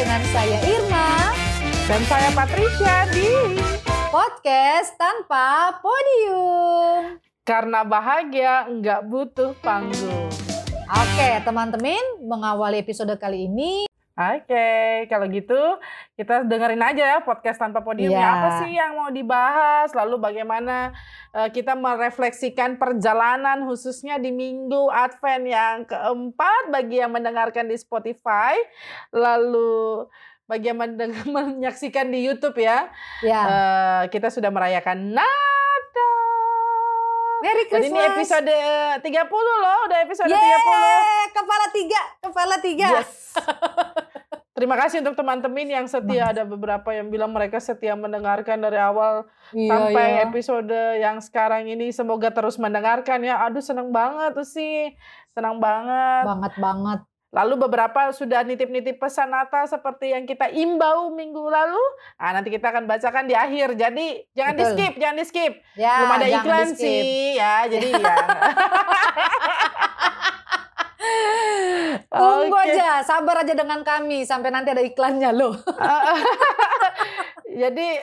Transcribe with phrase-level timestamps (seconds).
[0.00, 1.28] Dengan saya Irma,
[1.84, 3.60] Dan saya Patricia di
[4.08, 7.20] podcast tanpa podium.
[7.44, 10.32] Karena Bahagia Nggak Butuh Panggung.
[10.88, 15.56] Oke, teman-teman, mengawali episode kali ini, Oke, kalau gitu
[16.20, 18.12] kita dengerin aja ya podcast tanpa podium.
[18.12, 18.28] Iya.
[18.28, 19.88] Apa sih yang mau dibahas?
[19.96, 20.92] Lalu bagaimana
[21.32, 28.52] eh, kita merefleksikan perjalanan khususnya di minggu Advent yang keempat bagi yang mendengarkan di Spotify.
[29.16, 30.04] Lalu
[30.44, 30.76] bagi yang
[31.56, 32.92] menyaksikan di YouTube ya.
[33.24, 36.18] ya, Eh, kita sudah merayakan Natal.
[37.40, 37.96] Merry Jadi Christmas.
[37.96, 38.56] ini episode
[39.00, 39.08] 30
[39.64, 40.36] loh, udah episode 30.
[40.36, 42.88] Yeay, kepala tiga, kepala tiga.
[43.00, 43.32] Yes.
[44.60, 46.36] Terima kasih untuk teman-teman yang setia.
[46.36, 49.24] Ada beberapa yang bilang mereka setia mendengarkan dari awal
[49.56, 50.22] Iya, sampai iya.
[50.28, 51.88] episode yang sekarang ini.
[51.96, 53.40] Semoga terus mendengarkan ya.
[53.48, 54.92] Aduh seneng banget tuh sih.
[55.32, 56.28] Senang banget.
[56.28, 57.00] Banget banget.
[57.30, 61.80] Lalu beberapa sudah nitip-nitip pesan Natal seperti yang kita imbau minggu lalu.
[62.18, 63.80] Nah, nanti kita akan bacakan di akhir.
[63.80, 65.52] Jadi jangan di skip, jangan di skip.
[65.78, 67.64] Ya, Belum ada iklan sih ya.
[67.64, 68.16] Jadi ya.
[72.60, 75.56] Aja, sabar aja dengan kami sampai nanti ada iklannya loh.
[77.60, 77.88] Jadi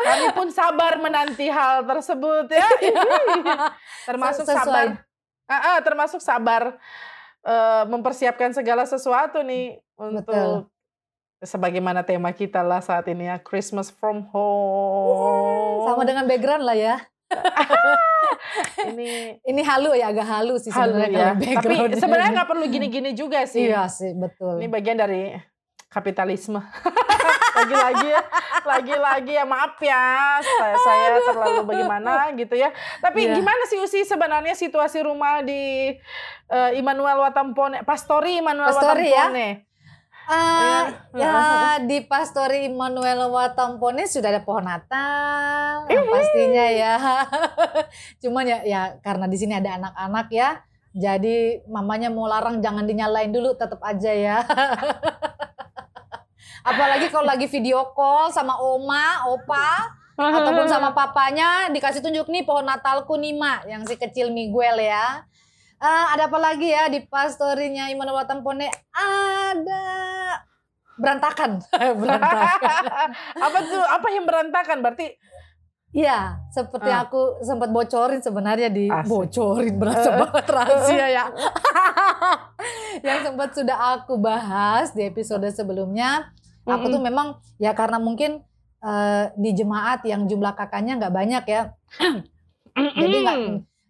[0.00, 2.68] kami pun sabar menanti hal tersebut ya.
[4.08, 4.64] termasuk Sesuai.
[4.64, 4.86] sabar.
[5.50, 6.78] Ah, ah, termasuk sabar
[7.42, 10.70] eh, mempersiapkan segala sesuatu nih untuk
[11.40, 15.90] sebagaimana tema kita lah saat ini ya Christmas from home.
[15.90, 16.96] Sama dengan background lah ya.
[18.90, 19.08] Ini
[19.50, 21.58] Ini halu ya, agak halu sih halu sebenarnya ya.
[21.60, 23.68] Tapi sebenarnya nggak perlu gini-gini juga sih.
[23.68, 24.58] Iya sih, betul.
[24.62, 25.34] Ini bagian dari
[25.90, 26.60] kapitalisme.
[27.50, 28.22] Lagi-lagi ya,
[28.62, 32.70] lagi-lagi ya maaf ya, saya, saya terlalu bagaimana gitu ya.
[33.02, 33.36] Tapi Iya.
[33.36, 35.92] gimana sih Usi sebenarnya situasi rumah di
[36.46, 39.28] eh, Immanuel Watampone, Pastori Immanuel Pastori ya?
[39.28, 39.44] Watampone?
[39.44, 39.52] Eh,
[40.30, 40.94] Iya.
[41.18, 41.34] ya
[41.82, 46.94] di Pastori Immanuel Watampone sudah ada pohon Natal pastinya ya.
[48.22, 50.62] Cuman ya ya karena di sini ada anak-anak ya.
[50.90, 54.38] Jadi mamanya mau larang jangan dinyalain dulu tetap aja ya.
[56.70, 62.68] Apalagi kalau lagi video call sama oma, opa ataupun sama papanya dikasih tunjuk nih pohon
[62.68, 65.24] Natalku nih mak yang si kecil Miguel ya.
[65.80, 68.68] Eh, ada apa lagi ya di pastorinya Immanuel Watampone?
[68.92, 69.86] Ada
[71.00, 71.64] berantakan,
[72.00, 73.08] berantakan.
[73.32, 73.84] apa tuh?
[73.88, 74.78] Apa yang berantakan?
[74.80, 75.16] Berarti
[75.90, 77.02] Iya, seperti Ah.
[77.02, 79.10] aku sempat bocorin sebenarnya di Asik.
[79.10, 80.18] bocorin berasa Eh.
[80.22, 81.24] banget rahasia ya.
[83.06, 86.30] yang sempat sudah aku bahas di episode sebelumnya.
[86.62, 88.38] Aku tuh memang ya karena mungkin
[88.80, 91.62] eh, di jemaat yang jumlah kakaknya nggak banyak ya.
[93.02, 93.38] jadi nggak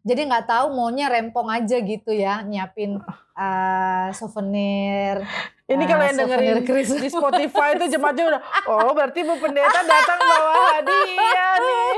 [0.02, 2.98] jadi nggak tahu maunya rempong aja gitu ya nyiapin
[3.34, 5.22] eh, souvenir
[5.66, 6.98] Ini kalau yang dengerin souvenir Christmas.
[6.98, 11.96] di Spotify itu jemaatnya udah, oh berarti Bu Pendeta datang bawa hadiah nih.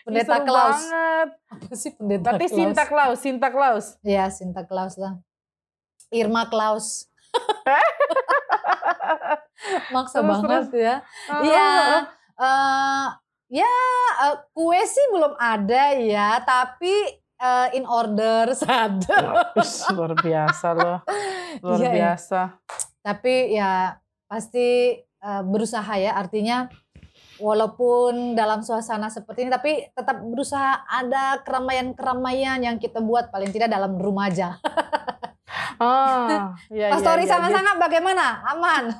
[0.00, 1.28] pendeta Seru Klaus banget.
[1.50, 3.86] apa sih pendeta Berarti Klaus Sinta Klaus, Sinta Klaus.
[4.00, 5.18] ya Sinta Klaus lah
[6.08, 7.04] Irma Klaus
[9.90, 10.72] maksa Terus, banget terus.
[10.78, 10.94] ya
[11.40, 11.68] Iya,
[12.36, 13.04] ah, ah.
[13.48, 13.74] Ya
[14.28, 16.94] eh, kue sih belum ada ya, tapi
[17.40, 18.52] eh, in order.
[19.60, 20.98] Ush, luar biasa loh.
[21.64, 21.92] Luar iya.
[21.92, 22.60] biasa.
[23.02, 23.96] Tapi ya
[24.28, 26.68] pasti eh, berusaha ya, artinya
[27.38, 33.70] walaupun dalam suasana seperti ini, tapi tetap berusaha ada keramaian-keramaian yang kita buat paling tidak
[33.72, 34.58] dalam rumah aja.
[35.78, 37.32] Ah, iya, Pastori iya, iya.
[37.38, 38.42] sama-sama bagaimana?
[38.50, 38.90] Aman,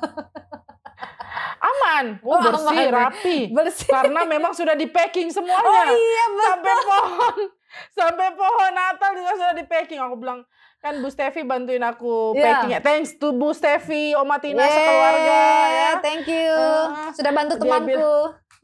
[1.57, 2.05] Aman.
[2.19, 2.91] Oh, Oh, bersih, aman.
[2.91, 3.37] rapi.
[3.55, 3.87] bersih.
[3.87, 5.89] Karena memang sudah di packing Oh semuanya.
[5.89, 7.35] iya sampai pohon
[7.97, 9.99] sampai pohon Natal juga sudah di packing.
[9.99, 10.45] Aku bilang
[10.79, 12.43] kan Bu Stevi bantuin aku Iya.
[12.43, 12.79] packing ya.
[12.79, 15.91] Thanks to Bu Stevi, Oma Tina Yeay, sekeluarga ya.
[15.99, 16.55] Thank you.
[16.55, 18.13] Ah, Sudah bantu temanku.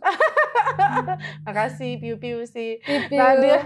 [1.46, 2.78] Makasih piu-piu sih.
[2.80, 3.16] Piu-piu.
[3.16, 3.60] Nah dia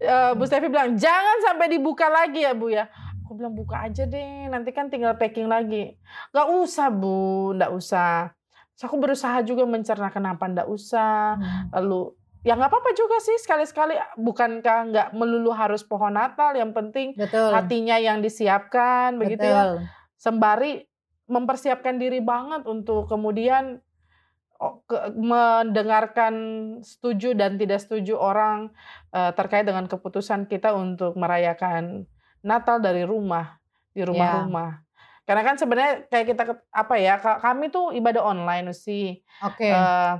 [0.00, 2.88] eh, Bu Stevi bilang jangan sampai dibuka lagi ya Bu ya.
[3.30, 5.94] Aku bilang buka aja deh, nanti kan tinggal packing lagi.
[6.34, 8.34] Gak usah Bu, gak usah.
[8.74, 11.38] Terus aku berusaha juga mencerna kenapa ndak usah.
[11.38, 11.70] Hmm.
[11.78, 12.10] Lalu
[12.42, 13.94] ya nggak apa-apa juga sih sekali-sekali.
[14.18, 17.54] Bukankah nggak melulu harus pohon Natal, yang penting Betul.
[17.54, 19.78] hatinya yang disiapkan begitu ya.
[19.78, 19.86] Betul.
[20.18, 20.72] Sembari
[21.30, 23.78] mempersiapkan diri banget untuk kemudian
[24.90, 26.34] ke- mendengarkan
[26.82, 28.74] setuju dan tidak setuju orang
[29.14, 32.10] eh, terkait dengan keputusan kita untuk merayakan
[32.42, 33.56] Natal dari rumah
[33.90, 34.82] di rumah-rumah.
[35.24, 36.42] Karena kan sebenarnya kayak kita
[36.74, 39.62] apa ya ka- kami tuh ibadah online sih Oke.
[39.62, 40.12] eh,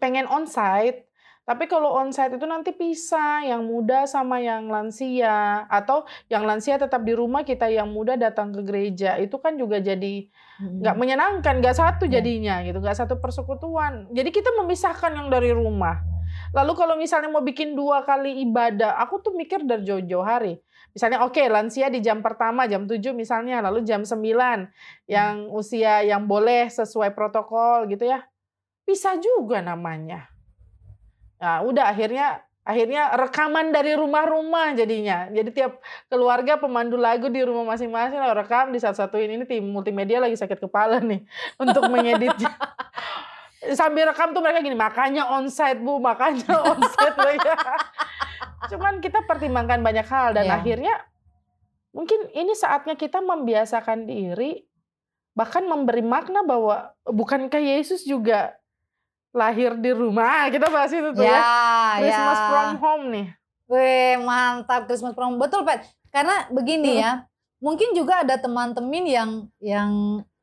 [0.00, 1.08] pengen onsite
[1.40, 7.02] Tapi kalau onsite itu nanti pisah, yang muda sama yang lansia, atau yang lansia tetap
[7.02, 9.18] di rumah, kita yang muda datang ke gereja.
[9.18, 10.30] Itu kan juga jadi
[10.78, 11.00] nggak Mm-mm.
[11.00, 12.22] menyenangkan, nggak satu Ya.
[12.22, 14.06] jadinya gitu, nggak satu persekutuan.
[14.14, 16.06] Jadi kita memisahkan yang dari rumah.
[16.54, 20.62] Lalu kalau misalnya mau bikin dua kali ibadah, aku tuh mikir dari jauh-jauh hari.
[20.90, 24.18] Misalnya oke lansia di jam pertama jam 7 misalnya, lalu jam 9
[25.06, 28.26] yang usia yang boleh sesuai protokol gitu ya.
[28.82, 30.26] Bisa juga namanya.
[31.40, 35.26] Nah, udah akhirnya akhirnya rekaman dari rumah-rumah jadinya.
[35.32, 40.20] Jadi tiap keluarga pemandu lagu di rumah masing-masing lah rekam di satu-satuin ini tim multimedia
[40.20, 41.24] lagi sakit kepala nih
[41.62, 42.52] untuk mengeditnya.
[43.76, 47.56] Sambil rekam tuh mereka gini, makanya onsite Bu, makanya onsite ya.
[48.68, 50.54] Cuman kita pertimbangkan banyak hal dan Iya.
[50.58, 50.94] akhirnya
[51.90, 54.62] mungkin ini saatnya kita membiasakan diri
[55.32, 58.58] bahkan memberi makna bahwa bukankah Yesus juga
[59.30, 60.46] lahir di rumah?
[60.54, 61.38] Kita bahas itu tuh ya.
[61.38, 61.46] Ya,
[62.02, 62.46] Christmas ya.
[62.50, 63.26] from home nih.
[63.70, 65.86] Weh, mantap Christmas from betul Pet.
[66.10, 67.22] Karena begini ya,
[67.62, 69.30] mungkin juga ada teman-teman yang
[69.62, 69.90] yang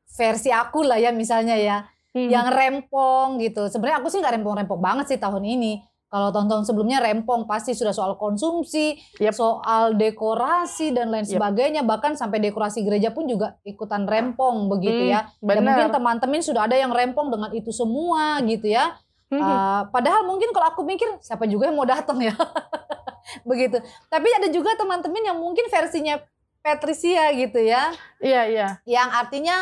[0.08, 1.84] versi aku lah ya misalnya ya,
[2.16, 2.32] Hmm.
[2.32, 3.68] yang rempong gitu.
[3.68, 5.84] Sebenarnya aku sih nggak rempong-rempong banget sih tahun ini.
[6.08, 9.32] Kalau tahun-tahun sebelumnya rempong pasti sudah soal konsumsi, Yep.
[9.36, 11.36] soal dekorasi dan lain Yep.
[11.36, 11.82] sebagainya.
[11.84, 15.20] Bahkan sampai dekorasi gereja pun juga ikutan rempong begitu Hmm, ya.
[15.44, 15.64] Dan benar.
[15.68, 18.96] mungkin teman-teman sudah ada yang rempong dengan itu semua gitu ya.
[19.28, 19.36] Hmm.
[19.36, 22.32] Uh, padahal mungkin kalau aku mikir siapa juga yang mau datang ya.
[23.48, 23.76] Begitu.
[24.08, 26.16] Tapi ada juga teman-teman yang mungkin versinya
[26.64, 27.92] Patricia gitu ya.
[28.18, 28.68] Iya, iya.
[28.88, 29.56] Yang artinya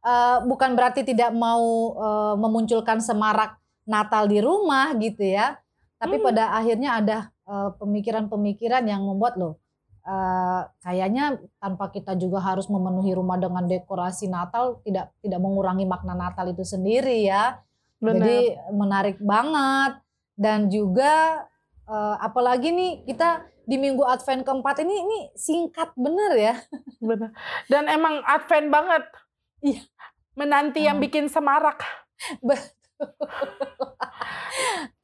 [0.00, 5.60] uh, bukan berarti tidak mau uh, memunculkan semarak Natal di rumah gitu ya.
[6.04, 6.26] Tapi Hmm.
[6.28, 7.18] pada akhirnya ada
[7.48, 9.56] uh, pemikiran-pemikiran yang membuat loh
[10.04, 16.12] uh, kayaknya tanpa kita juga harus memenuhi rumah dengan dekorasi Natal tidak tidak mengurangi makna
[16.12, 17.58] Natal itu sendiri ya.
[18.04, 18.20] Benar.
[18.20, 18.38] Jadi
[18.76, 19.96] menarik banget
[20.36, 21.46] dan juga
[21.88, 26.54] eh, apalagi nih kita di minggu Advent keempat ini ini singkat bener ya.
[27.08, 27.32] Benar.
[27.72, 29.04] Dan emang Advent banget.
[29.64, 29.80] Iya.
[30.36, 31.04] Menanti yang Hmm.
[31.08, 31.80] bikin semarak.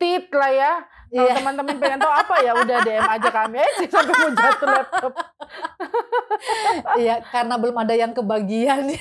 [0.01, 0.73] Tit lah ya.
[1.11, 1.35] Kalau Iya.
[1.43, 3.59] teman-teman pengen tahu apa ya udah DM aja kami.
[3.59, 5.13] Eh sih sampai mau jatuh laptop.
[6.97, 8.95] Iya, karena belum ada yang kebagian.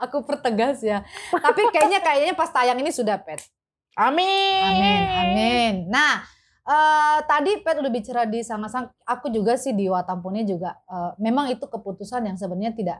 [0.00, 1.04] Aku pertegas ya.
[1.30, 3.44] Tapi kayaknya kayaknya pas tayang ini sudah pet.
[3.92, 4.72] Amin.
[4.72, 5.74] Amin, amin.
[5.92, 6.24] Nah,
[6.64, 8.88] eh, tadi Pet udah bicara di sang-sang.
[9.04, 10.80] Aku juga sih di Watampone juga.
[10.88, 12.98] eh, memang itu keputusan yang sebenarnya tidak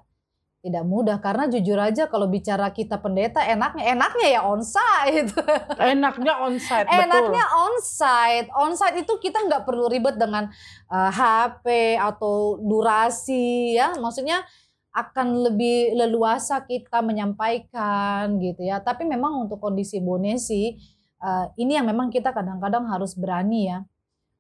[0.63, 5.35] tidak mudah karena jujur aja kalau bicara kita pendeta enaknya enaknya ya onsite.
[5.93, 7.03] Enaknya onsite betul.
[7.03, 8.49] enaknya onsite.
[8.55, 10.47] Onsite itu kita nggak perlu ribet dengan
[10.87, 13.99] eh, HP atau durasi ya.
[13.99, 14.47] Maksudnya
[14.95, 18.79] akan lebih leluasa kita menyampaikan gitu ya.
[18.79, 20.79] Tapi memang untuk kondisi Bonesi
[21.19, 23.83] eh, ini yang memang kita kadang-kadang harus berani ya.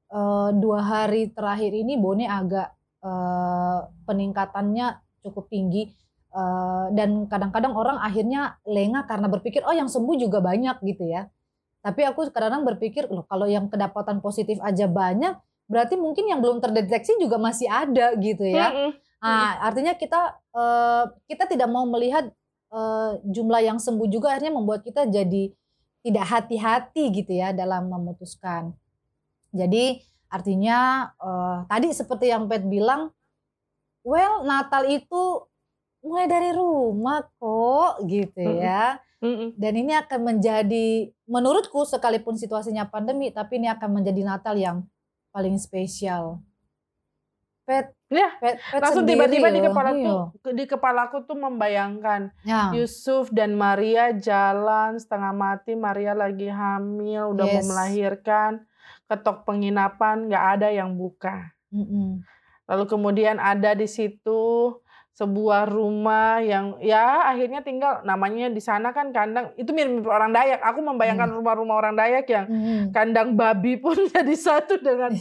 [0.06, 2.70] Eh, dua hari terakhir ini Bone agak
[3.02, 5.90] eh, peningkatannya cukup tinggi
[6.32, 11.28] Eh, dan kadang-kadang orang akhirnya lengah karena berpikir oh yang sembuh juga banyak gitu ya.
[11.84, 15.36] Tapi aku kadang-kadang berpikir loh kalau yang kedapatan positif aja banyak
[15.68, 18.72] berarti mungkin yang belum terdeteksi juga masih ada gitu ya.
[18.72, 18.90] Mm-mm.
[19.20, 22.32] Nah, artinya kita eh, kita tidak mau melihat
[22.72, 25.52] eh, jumlah yang sembuh juga akhirnya membuat kita jadi
[26.00, 28.72] tidak hati-hati gitu ya dalam memutuskan.
[29.52, 30.00] Jadi
[30.32, 33.12] artinya eh, tadi seperti yang Pet bilang,
[34.00, 35.51] well Natal itu
[36.02, 38.98] mulai dari rumah kok gitu ya.
[39.22, 39.54] Mm-mm.
[39.54, 44.82] Dan ini akan menjadi menurutku sekalipun situasinya pandemi tapi ini akan menjadi Natal yang
[45.30, 46.42] paling spesial.
[47.62, 50.50] Pet, Ya, pet, pet Langsung tiba-tiba di loh, kepalaku iya.
[50.52, 52.74] di kepalaku tuh membayangkan Ya.
[52.74, 57.70] Yusuf dan Maria jalan setengah mati, Maria lagi hamil, udah mau Yes.
[57.70, 58.66] melahirkan,
[59.06, 61.54] ketok penginapan nggak ada yang buka.
[61.70, 62.26] Mm-mm.
[62.66, 64.42] Lalu kemudian ada di situ
[65.12, 70.64] sebuah rumah yang ya akhirnya tinggal namanya di sana kan kandang itu mirip orang Dayak.
[70.64, 71.36] Aku membayangkan Hmm.
[71.36, 72.80] rumah-rumah orang Dayak yang Mm-mm.
[72.90, 75.12] kandang babi pun jadi satu dengan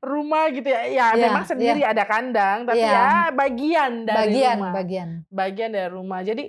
[0.00, 0.82] rumah gitu ya.
[0.84, 2.90] Ya Iya, memang sendiri ada kandang tapi Iya.
[2.90, 4.72] ya bagian dari bagian rumah.
[4.72, 6.20] bagian Bagian dari rumah.
[6.20, 6.44] Jadi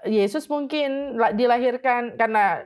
[0.00, 2.62] Yesus mungkin la- dilahirkan karena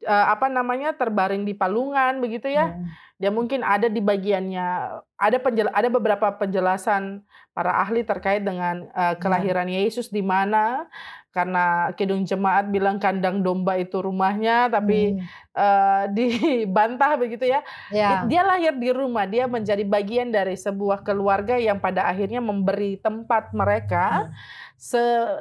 [0.00, 2.74] eh, apa namanya terbaring di palungan begitu ya.
[2.74, 2.86] Mm.
[3.14, 4.68] Dia mungkin ada di bagiannya
[5.14, 7.22] ada penjel, ada beberapa penjelasan
[7.54, 10.90] para ahli terkait dengan eh, kelahiran Yesus di mana
[11.34, 15.22] karena kidung jemaat bilang kandang domba itu rumahnya tapi Mm.
[15.58, 17.62] eh, dibantah begitu ya.
[17.90, 22.98] ya Dia lahir di rumah, dia menjadi bagian dari sebuah keluarga yang pada akhirnya memberi
[22.98, 24.30] tempat mereka se-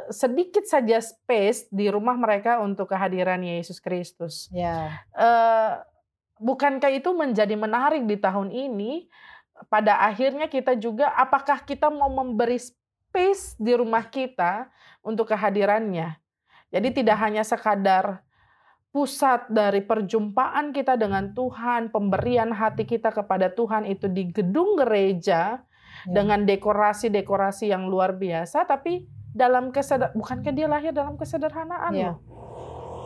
[0.07, 4.47] sedikit saja space di rumah mereka untuk kehadiran Yesus Kristus.
[4.55, 5.73] ya Eh,
[6.39, 9.12] bukankah itu menjadi menarik di tahun ini?
[9.67, 14.71] Pada akhirnya kita juga, apakah kita mau memberi space di rumah kita
[15.03, 16.17] untuk kehadirannya?
[16.73, 18.25] Jadi tidak hanya sekadar
[18.89, 25.62] pusat dari perjumpaan kita dengan Tuhan, pemberian hati kita kepada Tuhan itu di gedung gereja
[25.62, 26.09] ya.
[26.09, 32.13] dengan dekorasi-dekorasi yang luar biasa, tapi dalam kesedar bukankah dia lahir dalam kesederhanaan ya.
[32.13, 32.17] loh?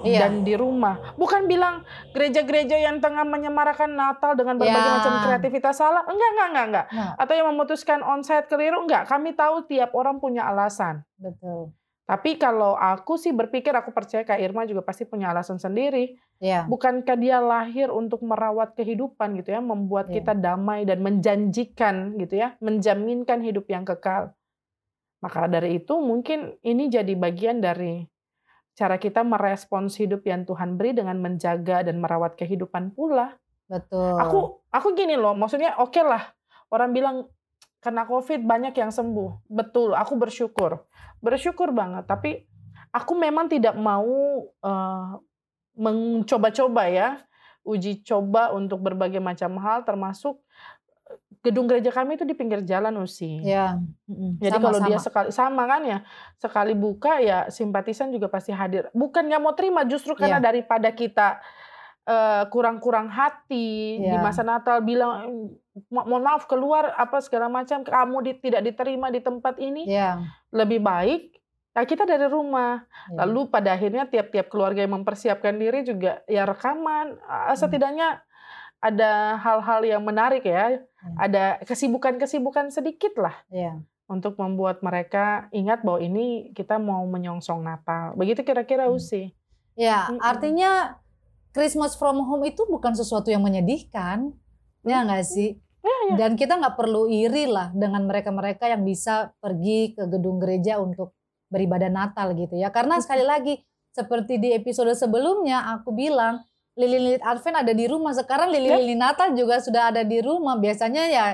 [0.06, 0.30] Iya.
[0.30, 1.82] Dan di rumah, bukan bilang
[2.14, 4.96] gereja-gereja yang tengah menyemarakan Natal dengan berbagai ya.
[5.02, 6.86] macam kreativitas salah, enggak, enggak, enggak, enggak.
[6.94, 7.14] Nah.
[7.18, 9.10] Atau yang memutuskan onsite keliru, enggak.
[9.10, 11.02] Kami tahu tiap orang punya alasan.
[11.18, 11.74] Betul.
[12.08, 16.16] Tapi kalau aku sih berpikir, aku percaya Kak Irma juga pasti punya alasan sendiri.
[16.40, 16.64] Yeah.
[16.70, 20.22] Bukankah dia lahir untuk merawat kehidupan gitu ya, membuat yeah.
[20.22, 24.37] kita damai dan menjanjikan gitu ya, menjaminkan hidup yang kekal.
[25.24, 28.06] Maka dari itu mungkin ini jadi bagian dari
[28.78, 33.34] cara kita merespons hidup yang Tuhan beri dengan menjaga dan merawat kehidupan pula.
[33.66, 34.16] Betul.
[34.22, 36.24] Aku aku gini loh, maksudnya oke okay lah.
[36.70, 37.26] Orang bilang
[37.82, 39.50] kena COVID banyak yang sembuh.
[39.50, 40.86] Betul, aku bersyukur
[41.22, 42.46] bersyukur banget tapi
[42.94, 45.12] aku memang tidak mau uh,
[45.78, 47.10] mencoba-coba ya
[47.68, 50.40] uji coba untuk berbagai macam hal termasuk
[51.48, 53.40] gedung gereja kami itu di pinggir jalan usi.
[53.40, 53.80] Ya.
[54.44, 54.88] Jadi sama, kalau sama.
[54.92, 56.00] dia sekali sama kan ya
[56.36, 58.92] sekali buka ya simpatisan juga pasti hadir.
[58.92, 60.46] Bukan nggak mau terima justru karena ya.
[60.52, 61.40] daripada kita
[62.08, 64.16] uh, kurang-kurang hati ya.
[64.16, 65.52] di masa Natal bilang
[65.92, 70.24] mohon maaf keluar apa segala macam kamu di, tidak diterima di tempat ini ya.
[70.50, 71.38] lebih baik
[71.78, 72.82] ya kita dari rumah
[73.14, 73.22] ya.
[73.22, 77.54] lalu pada akhirnya tiap-tiap keluarga yang mempersiapkan diri juga ya rekaman hmm.
[77.54, 78.26] setidaknya
[78.78, 80.82] ada hal-hal yang menarik ya, ya.
[81.16, 83.80] Ada kesibukan-kesibukan sedikit lah ya.
[84.12, 88.96] untuk membuat mereka ingat bahwa ini kita mau menyongsong Natal begitu kira-kira hmm.
[88.98, 89.32] Usi
[89.80, 90.20] ya hmm.
[90.20, 91.00] artinya
[91.56, 94.36] Christmas from home itu bukan sesuatu yang menyedihkan
[94.84, 95.56] ya nggak sih
[95.88, 96.16] Ya, ya.
[96.20, 101.16] Dan kita nggak perlu iri lah dengan mereka-mereka yang bisa pergi ke gedung gereja untuk
[101.48, 102.68] beribadah Natal gitu ya.
[102.74, 103.64] Karena sekali lagi
[103.96, 106.44] seperti di episode sebelumnya aku bilang
[106.78, 108.14] lilin-lilin Advent ada di rumah.
[108.14, 110.56] Sekarang lilin-lilin Natal juga sudah ada di rumah.
[110.56, 111.26] Biasanya ya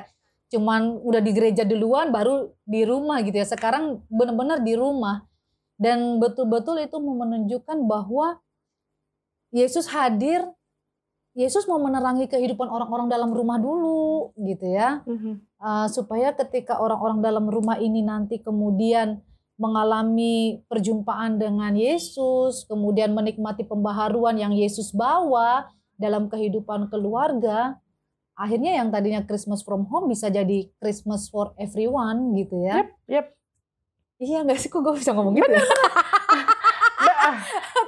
[0.50, 3.48] cuman udah di gereja duluan baru di rumah gitu ya.
[3.48, 5.28] Sekarang benar-benar di rumah.
[5.76, 8.40] Dan betul-betul itu menunjukkan bahwa
[9.52, 10.48] Yesus hadir
[11.34, 15.34] Yesus mau menerangi kehidupan orang-orang dalam rumah dulu gitu ya mm-hmm.
[15.58, 19.18] uh, supaya ketika orang-orang dalam rumah ini nanti kemudian
[19.56, 27.78] mengalami perjumpaan dengan Yesus kemudian menikmati pembaharuan yang Yesus bawa dalam kehidupan keluarga
[28.34, 32.82] akhirnya yang tadinya Christmas from home bisa jadi Christmas for everyone gitu ya.
[32.82, 33.26] Yep, yep.
[34.18, 34.70] iya nggak sih?
[34.74, 35.64] Kok gue bisa ngomong gitu ya?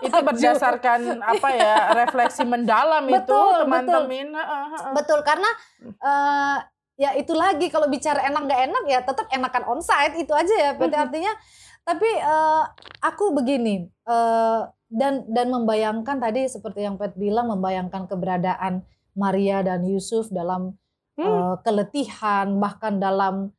[0.05, 1.73] itu berdasarkan apa ya
[2.05, 4.05] refleksi mendalam betul, itu teman-teman.
[4.05, 4.91] Betul.
[4.93, 5.49] betul karena
[5.99, 6.57] uh,
[6.95, 7.67] ya itu lagi.
[7.71, 10.15] Kalau bicara enak nggak enak ya tetap enakan onsite.
[10.19, 11.33] Itu aja ya berarti artinya.
[11.85, 12.65] Tapi uh,
[13.05, 18.81] aku begini uh, dan dan membayangkan tadi seperti yang Pet bilang membayangkan keberadaan
[19.13, 20.73] Maria dan Yusuf dalam
[21.19, 21.23] hmm.
[21.23, 23.53] uh, keletihan bahkan dalam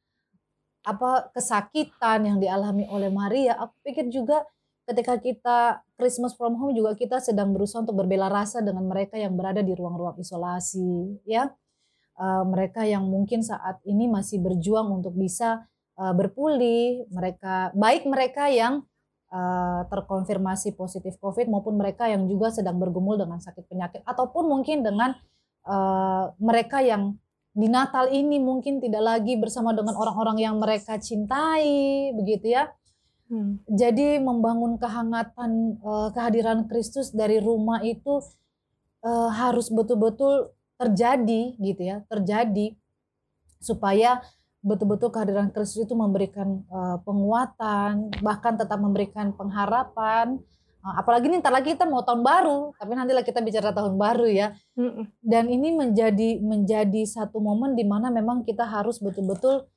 [0.86, 3.58] apa kesakitan yang dialami oleh Maria.
[3.58, 4.42] Aku pikir juga
[4.86, 5.58] ketika kita
[5.98, 9.74] Christmas from home juga kita sedang berusaha untuk berbela rasa dengan mereka yang berada di
[9.74, 11.50] ruang-ruang isolasi ya
[12.16, 15.64] uh, mereka yang mungkin saat ini masih berjuang untuk bisa
[15.96, 18.84] uh, berpulih mereka baik mereka yang
[19.32, 24.84] uh, terkonfirmasi positif COVID maupun mereka yang juga sedang bergumul dengan sakit penyakit ataupun mungkin
[24.84, 25.14] dengan
[25.68, 27.16] uh, mereka yang
[27.56, 32.68] di Natal ini mungkin tidak lagi bersama dengan orang-orang yang mereka cintai begitu ya
[33.26, 33.58] Hmm.
[33.66, 38.22] Jadi membangun kehangatan uh, kehadiran Kristus dari rumah itu
[39.02, 42.76] uh, harus betul-betul terjadi gitu ya, terjadi
[43.60, 44.20] supaya
[44.66, 50.42] betul-betul kehadiran Kristus itu memberikan uh, penguatan, bahkan tetap memberikan pengharapan.
[50.82, 54.26] Uh, apalagi nih ntar lagi kita mau tahun baru, tapi nantilah kita bicara tahun baru
[54.26, 54.58] ya.
[55.22, 59.70] Dan ini menjadi menjadi satu momen di mana memang kita harus betul-betul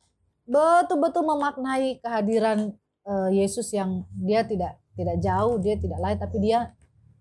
[0.50, 2.74] betul-betul memaknai kehadiran
[3.06, 6.74] uh, Yesus yang dia tidak tidak jauh, dia tidak lain, tapi dia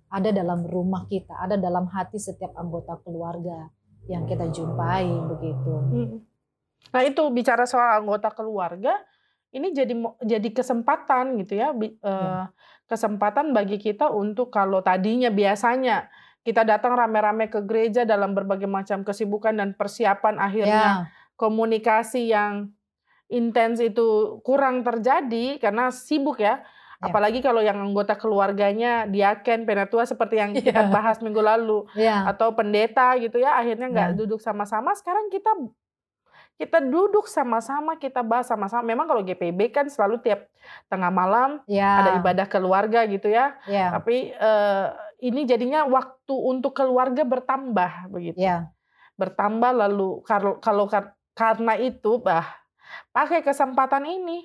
[0.08, 3.68] ada dalam rumah kita, ada dalam hati setiap anggota keluarga
[4.08, 5.72] yang kita jumpai begitu.
[5.72, 6.18] Hmm.
[6.92, 8.96] Nah itu bicara soal anggota keluarga,
[9.52, 9.92] ini jadi
[10.24, 12.48] jadi kesempatan gitu ya, ya.
[12.88, 16.08] kesempatan bagi kita untuk kalau tadinya biasanya
[16.40, 21.12] kita datang rame-rame ke gereja dalam berbagai macam kesibukan dan persiapan akhirnya ya.
[21.36, 22.72] komunikasi yang
[23.28, 26.64] intens itu kurang terjadi karena sibuk ya.
[26.98, 27.14] Ya.
[27.14, 30.90] Apalagi kalau yang anggota keluarganya diaken, penatua seperti yang kita Iya.
[30.90, 32.26] bahas minggu lalu Ya.
[32.26, 34.16] atau pendeta gitu ya, akhirnya nggak Ya.
[34.18, 34.90] duduk sama-sama.
[34.92, 35.54] Sekarang kita
[36.58, 38.82] kita duduk sama-sama, kita bahas sama-sama.
[38.82, 40.50] Memang kalau GPB kan selalu tiap
[40.90, 42.02] tengah malam Ya.
[42.02, 43.54] ada ibadah keluarga gitu ya.
[43.70, 43.94] Ya.
[43.94, 44.86] Tapi eh,
[45.22, 48.42] ini jadinya waktu untuk keluarga bertambah begitu.
[48.42, 48.74] Ya.
[49.14, 52.58] Bertambah lalu kalau kalau kar- karena itu bah
[53.14, 54.42] pakai kesempatan ini.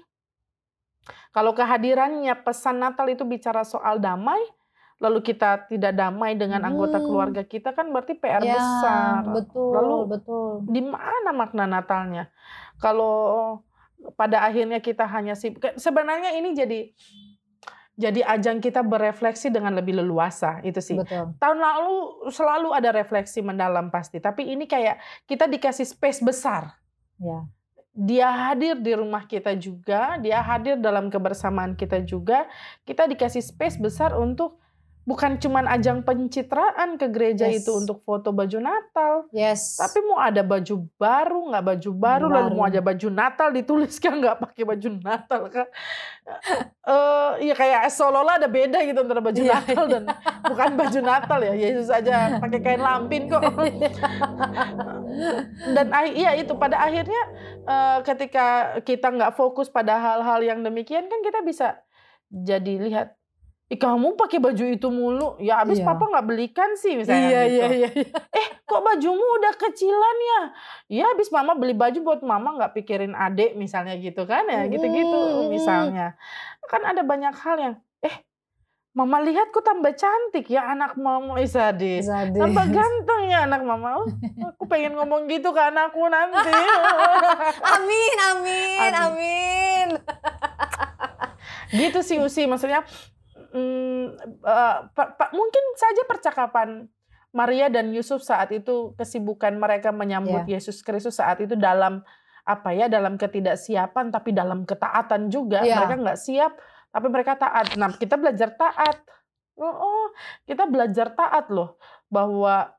[1.32, 4.40] Kalau kehadirannya pesan Natal itu bicara soal damai,
[5.02, 7.06] lalu kita tidak damai dengan anggota Hmm.
[7.06, 9.20] keluarga kita kan berarti PR Ya, besar.
[9.36, 10.50] betul, Lalu betul.
[10.72, 12.32] di mana makna Natalnya?
[12.80, 13.60] Kalau
[14.16, 16.80] pada akhirnya kita hanya sibuk, sebenarnya ini jadi
[17.94, 20.98] jadi ajang kita berefleksi dengan lebih leluasa itu sih.
[20.98, 21.38] Betul.
[21.38, 24.98] Tahun lalu selalu ada refleksi mendalam pasti, tapi ini kayak
[25.30, 26.74] kita dikasih space besar.
[27.22, 27.46] Ya.
[27.94, 32.50] Dia hadir di rumah kita juga, dia hadir dalam kebersamaan kita juga.
[32.90, 34.63] Kita dikasih space besar untuk
[35.04, 37.62] bukan cuman ajang pencitraan ke gereja Yes.
[37.62, 39.76] itu untuk foto baju Natal, Yes.
[39.76, 42.72] tapi mau ada baju baru nggak baju baru, lalu mau Baru.
[42.72, 45.68] ada baju Natal dituliskan nggak pakai baju Natal kan?
[46.84, 50.04] Eh, ya kayak seolah-olah ada beda gitu antara baju Iya, Natal dan
[50.52, 51.54] bukan baju Natal ya.
[51.54, 53.44] Yesus aja pakai kain lampin kok.
[55.70, 57.22] dan ah- iya itu pada akhirnya
[57.64, 58.46] eh, ketika
[58.82, 61.68] kita nggak fokus pada hal-hal yang demikian kan kita bisa
[62.26, 63.08] jadi lihat
[63.74, 65.88] Ih, kamu pakai baju itu mulu ya habis Iya.
[65.88, 68.08] papa nggak belikan sih misalnya Iya, gitu iya, iya, iya.
[68.30, 70.42] eh kok bajumu udah kecilan ya
[70.94, 75.18] ya habis mama beli baju buat mama nggak pikirin adik misalnya gitu kan ya gitu-gitu
[75.18, 75.50] Mm.
[75.50, 76.14] misalnya
[76.64, 78.14] kan ada banyak hal yang eh
[78.92, 82.06] mama lihat kok tambah cantik ya anak mama Sadis.
[82.06, 84.08] tambah ganteng ya anak mama oh,
[84.48, 86.54] aku pengen ngomong gitu ke anakku nanti
[87.74, 88.94] Amin, amin, Amin.
[88.94, 89.88] amin.
[91.74, 92.86] gitu sih Usi maksudnya
[93.54, 94.06] mm,
[94.44, 96.90] eh, pa- pa- mungkin saja percakapan
[97.34, 102.06] Maria dan Yusuf saat itu kesibukan mereka menyambut Yesus Kristus saat itu dalam
[102.44, 105.64] apa ya dalam ketidaksiapan tapi dalam ketaatan juga.
[105.64, 105.80] Iya.
[105.82, 106.54] mereka nggak siap
[106.94, 107.74] tapi mereka taat.
[107.80, 109.02] Nah kita belajar taat.
[109.54, 110.06] Oh, oh,
[110.50, 111.78] kita belajar taat loh
[112.10, 112.74] bahwa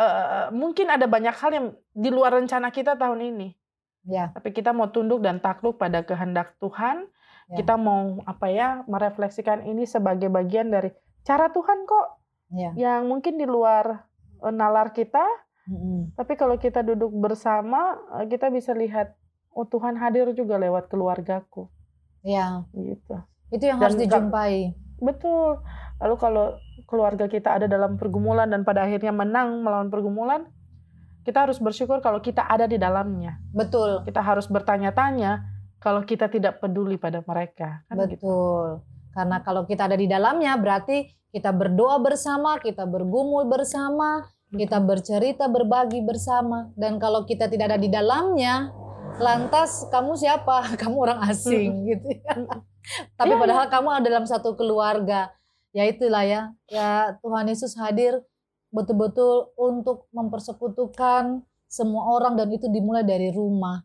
[0.00, 3.48] eh, mungkin ada banyak hal yang di luar rencana kita tahun ini.
[4.04, 7.08] Ya, tapi kita mau tunduk dan takluk pada kehendak Tuhan
[7.44, 7.60] Ya.
[7.60, 10.88] kita mau apa ya merefleksikan ini sebagai bagian dari
[11.22, 12.06] cara Tuhan kok
[12.48, 12.72] ya.
[12.72, 14.08] yang mungkin di luar
[14.40, 15.20] eh, nalar kita
[15.68, 16.16] Mm-mm.
[16.16, 19.12] tapi kalau kita duduk bersama eh, kita bisa lihat
[19.52, 21.68] oh Tuhan hadir juga lewat keluargaku
[22.24, 23.20] Ya, gitu
[23.52, 24.72] itu yang Dan harus dijumpai.
[24.96, 25.60] betul
[26.00, 26.56] lalu kalau
[26.88, 30.48] keluarga kita ada dalam pergumulan dan pada akhirnya menang melawan pergumulan
[31.24, 35.44] kita harus bersyukur kalau kita ada di dalamnya Betul, kita harus bertanya-tanya
[35.84, 38.68] kalau kita tidak peduli pada mereka kan gitu betul.
[39.14, 45.46] Karena kalau kita ada di dalamnya berarti kita berdoa bersama, kita bergumul bersama, kita bercerita,
[45.46, 46.74] berbagi bersama.
[46.74, 48.74] Dan kalau kita tidak ada di dalamnya,
[49.22, 50.66] lantas kamu siapa?
[50.82, 52.34] Kamu orang asing gitu ya.
[53.18, 55.32] Tapi Iya, padahal kamu ada dalam satu keluarga.
[55.72, 56.52] Ya itulah ya.
[56.68, 58.20] Ya Tuhan Yesus hadir
[58.68, 63.80] betul-betul untuk mempersekutukan semua orang dan itu dimulai dari rumah.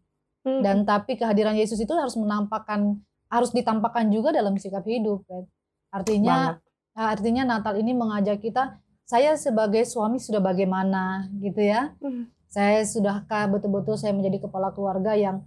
[0.50, 0.62] Hmm.
[0.66, 2.98] Dan tapi kehadiran Yesus itu harus menampakkan
[3.30, 5.22] harus ditampakkan juga dalam sikap hidup.
[5.30, 5.46] kan.
[5.94, 6.66] Artinya Banget.
[6.98, 11.94] artinya Natal ini mengajak kita saya sebagai suami sudah bagaimana gitu ya.
[12.02, 12.30] Hmm.
[12.50, 15.46] Saya sudahkah betul-betul saya menjadi kepala keluarga yang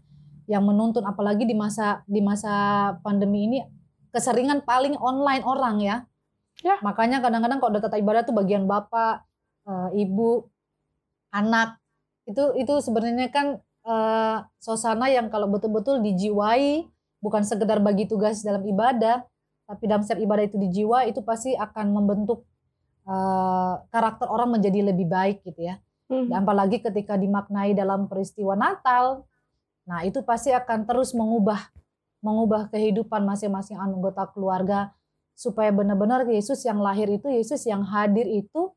[0.51, 2.51] yang menuntun apalagi di masa di masa
[3.03, 3.59] pandemi ini
[4.11, 5.97] keseringan paling online orang ya.
[6.63, 6.79] Ya.
[6.83, 9.25] Makanya kadang-kadang kalau ada tata ibadah tuh bagian bapak,
[9.67, 10.47] eh, ibu,
[11.33, 11.81] anak
[12.29, 16.87] itu itu sebenarnya kan eh, suasana yang kalau betul-betul dijiwai
[17.23, 19.23] bukan sekedar bagi tugas dalam ibadah,
[19.67, 22.43] tapi dalam setiap ibadah itu dijiwa itu pasti akan membentuk
[23.07, 25.79] eh, karakter orang menjadi lebih baik gitu ya.
[26.11, 26.29] Hmm.
[26.29, 29.25] Dan apalagi ketika dimaknai dalam peristiwa Natal,
[29.87, 31.73] nah itu pasti akan terus mengubah
[32.23, 34.95] mengubah kehidupan masing-masing anggota keluarga
[35.35, 38.71] supaya benar-benar Yesus yang lahir itu, Yesus yang hadir itu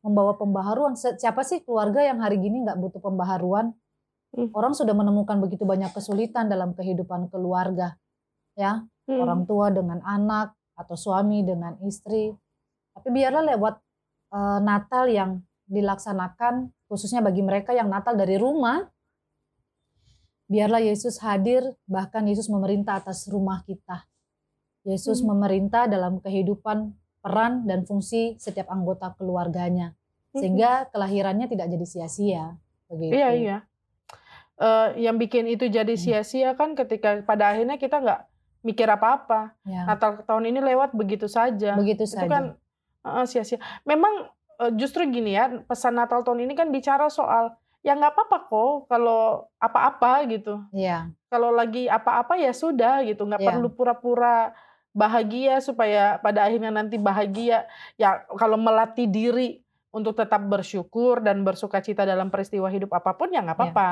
[0.00, 0.96] membawa pembaharuan.
[0.96, 3.76] Siapa sih keluarga yang hari gini nggak butuh pembaharuan?
[4.34, 4.50] Hmm.
[4.52, 7.94] Orang sudah menemukan begitu banyak kesulitan dalam kehidupan keluarga,
[8.58, 9.22] ya Hmm.
[9.22, 12.34] orang tua dengan anak atau suami dengan istri.
[12.96, 13.74] Tapi biarlah lewat
[14.34, 15.30] eh, Natal yang
[15.70, 18.82] dilaksanakan khususnya bagi mereka yang Natal dari rumah.
[20.46, 24.06] Biarlah Yesus hadir, bahkan Yesus memerintah atas rumah kita.
[24.86, 25.34] Yesus Hmm.
[25.34, 29.94] memerintah dalam kehidupan peran dan fungsi setiap anggota keluarganya.
[30.30, 30.38] Hmm.
[30.42, 32.44] Sehingga kelahirannya tidak jadi sia-sia.
[32.86, 33.14] Begitu.
[33.18, 33.56] Iya iya.
[34.56, 36.00] Eh, yang bikin itu jadi Hmm.
[36.00, 38.20] sia-sia kan ketika pada akhirnya kita nggak
[38.64, 39.52] mikir apa-apa.
[39.62, 41.76] Ya, Natal tahun ini lewat begitu saja.
[41.76, 42.26] begitu Itu saja.
[42.26, 42.44] kan
[43.04, 43.60] uh, sia-sia.
[43.84, 48.38] Memang uh, justru gini ya, pesan Natal tahun ini kan bicara soal ya nggak apa-apa
[48.42, 49.20] kok kalau
[49.56, 50.58] apa-apa gitu.
[50.72, 53.48] Iya, Kalau lagi apa-apa ya sudah gitu, nggak Iya.
[53.52, 54.56] perlu pura-pura
[54.90, 57.68] bahagia supaya pada akhirnya nanti bahagia.
[57.94, 59.60] Ya kalau melatih diri
[59.92, 63.40] untuk tetap bersyukur dan bersuka cita dalam peristiwa hidup apa pun ya Iya.
[63.44, 63.90] nggak apa-apa.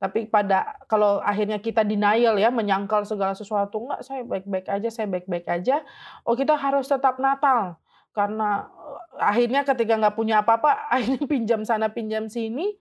[0.00, 5.06] Tapi pada kalau akhirnya kita denial ya, menyangkal segala sesuatu nggak saya baik-baik aja, saya
[5.12, 5.84] baik-baik aja.
[6.24, 7.76] Oh kita harus tetap Natal
[8.16, 12.80] karena eh, akhirnya ketika nggak punya apa-apa, akhirnya pinjam sana pinjam sini.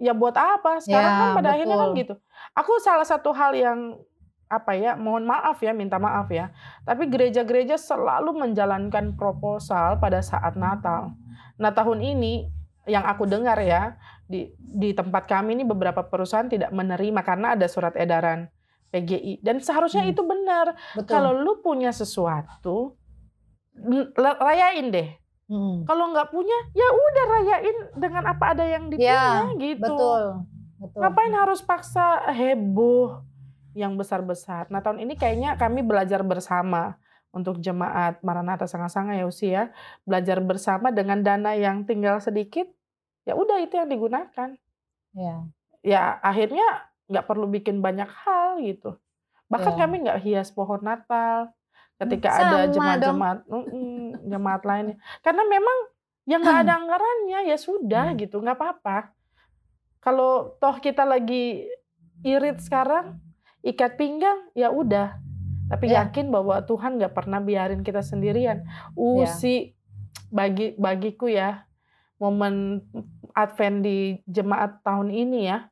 [0.00, 0.80] Ya buat apa?
[0.80, 2.00] Sekarang Ya, kan pada akhirnya kan betul.
[2.00, 2.14] gitu.
[2.56, 4.00] Aku salah satu hal yang
[4.50, 6.50] apa ya, mohon maaf ya, minta maaf ya.
[6.88, 11.14] Tapi gereja-gereja selalu menjalankan proposal pada saat Natal.
[11.60, 12.48] Nah tahun ini
[12.88, 14.00] yang aku dengar ya
[14.30, 18.46] di di tempat kami ini beberapa perusahaan tidak menerima karena ada surat edaran
[18.94, 20.12] PGI dan seharusnya Hmm.
[20.14, 20.78] itu benar.
[20.94, 21.10] betul.
[21.10, 22.94] Kalau lu punya sesuatu
[24.38, 25.08] rayain deh.
[25.50, 29.82] Mm, Kalau nggak punya ya udah rayain dengan apa ada yang dipunya gitu.
[29.82, 30.22] Ya, betul,
[30.78, 31.00] betul.
[31.02, 33.26] Ngapain harus paksa heboh
[33.74, 34.70] yang besar-besar?
[34.70, 36.94] Nah tahun ini kayaknya kami belajar bersama
[37.34, 39.74] untuk jemaat Maranatha Sanga-Sanga ya Usi ya.
[40.06, 42.70] Belajar bersama dengan dana yang tinggal sedikit.
[43.24, 44.50] Ya udah itu yang digunakan.
[45.12, 45.36] Ya,
[45.80, 46.64] Ya akhirnya
[47.08, 48.94] nggak perlu bikin banyak hal gitu.
[49.48, 49.78] Bahkan Ya.
[49.80, 51.50] kami nggak hias pohon Natal
[51.96, 53.38] ketika Sama ada jemaat-jemaat
[54.32, 54.96] jemaat lainnya.
[55.20, 55.78] Karena memang
[56.24, 58.18] yang nggak ada anggarannya ya sudah Hmm.
[58.18, 59.10] gitu nggak apa-apa.
[60.00, 61.66] Kalau toh kita lagi
[62.22, 63.20] irit sekarang
[63.60, 65.16] ikat pinggang ya udah.
[65.68, 66.04] Tapi Ya.
[66.04, 68.64] yakin bahwa Tuhan nggak pernah biarin kita sendirian.
[68.64, 68.92] Ya.
[68.94, 69.74] Usi
[70.30, 71.66] bagi bagiku ya
[72.20, 72.84] momen
[73.32, 75.66] Advent di jemaat tahun ini ya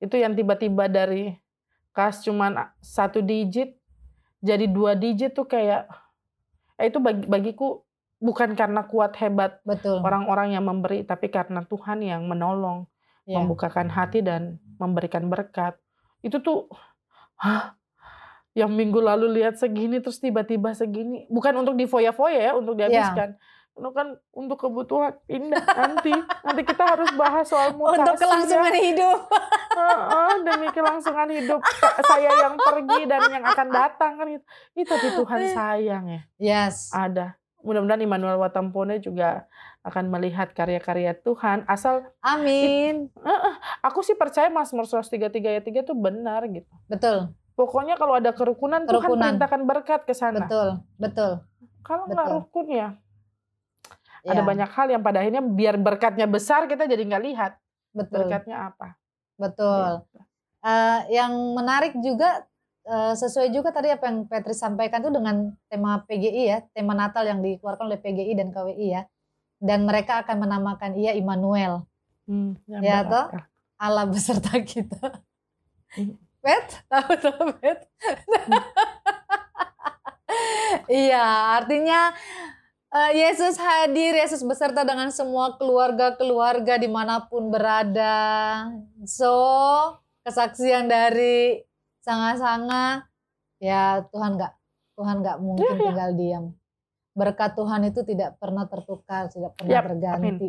[0.00, 1.36] itu yang tiba-tiba dari
[1.92, 3.76] kas cuman satu digit
[4.40, 5.84] jadi dua digit tuh kayak
[6.80, 7.84] eh, itu bagi, bagiku
[8.16, 10.00] bukan karena kuat hebat betul.
[10.00, 12.88] orang-orang yang memberi tapi karena Tuhan yang menolong
[13.30, 13.38] Ya.
[13.38, 15.78] membukakan hati dan memberikan berkat
[16.24, 16.66] itu tuh
[17.38, 17.78] hah
[18.58, 23.38] yang minggu lalu lihat segini terus tiba-tiba segini bukan untuk difoya-foya ya untuk dihabiskan
[23.72, 28.82] itu kan untuk kebutuhan pindah nanti nanti kita harus bahas soal mutasi Untuk kelangsungan ya.
[28.82, 29.18] hidup.
[29.70, 31.60] Heeh, demi kelangsungan hidup
[32.02, 36.90] saya yang pergi dan yang akan datang kan itu itu tapi Tuhan sayang ya Yes.
[36.90, 39.46] ada mudah-mudahan Immanuel Watampone juga
[39.80, 43.08] akan melihat karya-karya Tuhan asal Amin.
[43.80, 46.68] aku sih percaya Mazmur 133 ayat 3 itu benar gitu.
[46.86, 49.36] Betul, Pokoknya kalau ada kerukunan, Tuhan Kerukunan.
[49.36, 50.40] perintahkan berkat ke sana.
[50.42, 51.32] betul, betul.
[51.80, 52.96] Kalau nggak rukun ya,
[54.22, 57.52] ada Ya, banyak hal yang pada akhirnya biar berkatnya besar kita jadi nggak lihat
[57.90, 58.94] betul, berkatnya apa.
[59.34, 60.04] betul.
[60.04, 60.18] Gitu.
[60.60, 62.44] Eh, yang menarik juga
[62.84, 67.24] eh, sesuai juga tadi apa yang Petri sampaikan tuh dengan tema PGI ya, tema Natal
[67.24, 69.02] yang dikeluarkan oleh PGI dan KWI ya.
[69.60, 71.84] Dan mereka akan menamakan ia Immanuel,
[72.24, 73.10] Hmm, Ya, berakal.
[73.10, 73.26] toh?
[73.76, 75.20] Allah beserta kita.
[75.92, 76.16] Hmm.
[76.40, 77.84] Pet, tahu tahu Pet.
[80.88, 82.16] iya, artinya
[82.90, 88.66] eh, Yesus hadir, Yesus beserta dengan semua keluarga-keluarga di mana pun berada.
[89.06, 89.32] So,
[90.26, 91.62] kesaksian dari
[92.02, 93.06] sanga-sanga,
[93.62, 94.52] ya Tuhan nggak
[94.98, 95.84] Tuhan nggak mungkin Iya, iya.
[95.88, 96.44] tinggal diam.
[97.16, 100.48] Berkat Tuhan itu tidak pernah tertukar, tidak pernah Yap, berganti.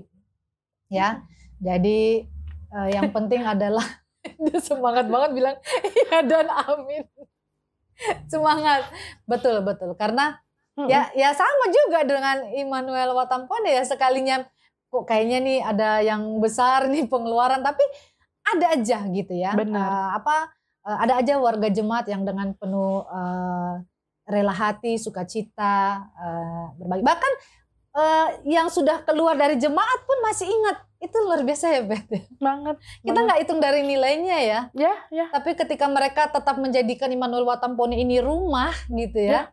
[0.92, 1.24] Ya,
[1.62, 2.28] jadi
[2.74, 3.86] eh, yang penting adalah
[4.44, 5.56] dia semangat banget bilang
[5.88, 7.06] iya dan amin.
[8.26, 8.90] Semangat,
[9.30, 9.94] betul betul.
[9.94, 10.88] Karena Mm-mm.
[10.88, 14.48] ya ya sama juga dengan Immanuel Watampone ya sekalinya
[14.92, 17.84] kok kayaknya nih ada yang besar nih pengeluaran tapi
[18.46, 19.56] ada aja gitu ya.
[19.56, 19.88] Benar.
[19.88, 20.36] Eh, apa
[20.86, 23.74] eh, ada aja warga jemaat yang dengan penuh eh,
[24.28, 27.04] rela hati, sukacita, eh, berbagi.
[27.06, 27.34] Bahkan
[27.92, 30.78] eh, yang sudah keluar dari jemaat pun masih ingat.
[31.02, 32.06] Itu luar biasa ya, Bet.
[32.38, 32.78] banget.
[33.02, 34.60] Kita nggak hitung dari nilainya ya.
[34.76, 39.50] ya ya Tapi ketika mereka tetap menjadikan Immanuel Watampone ini rumah gitu ya,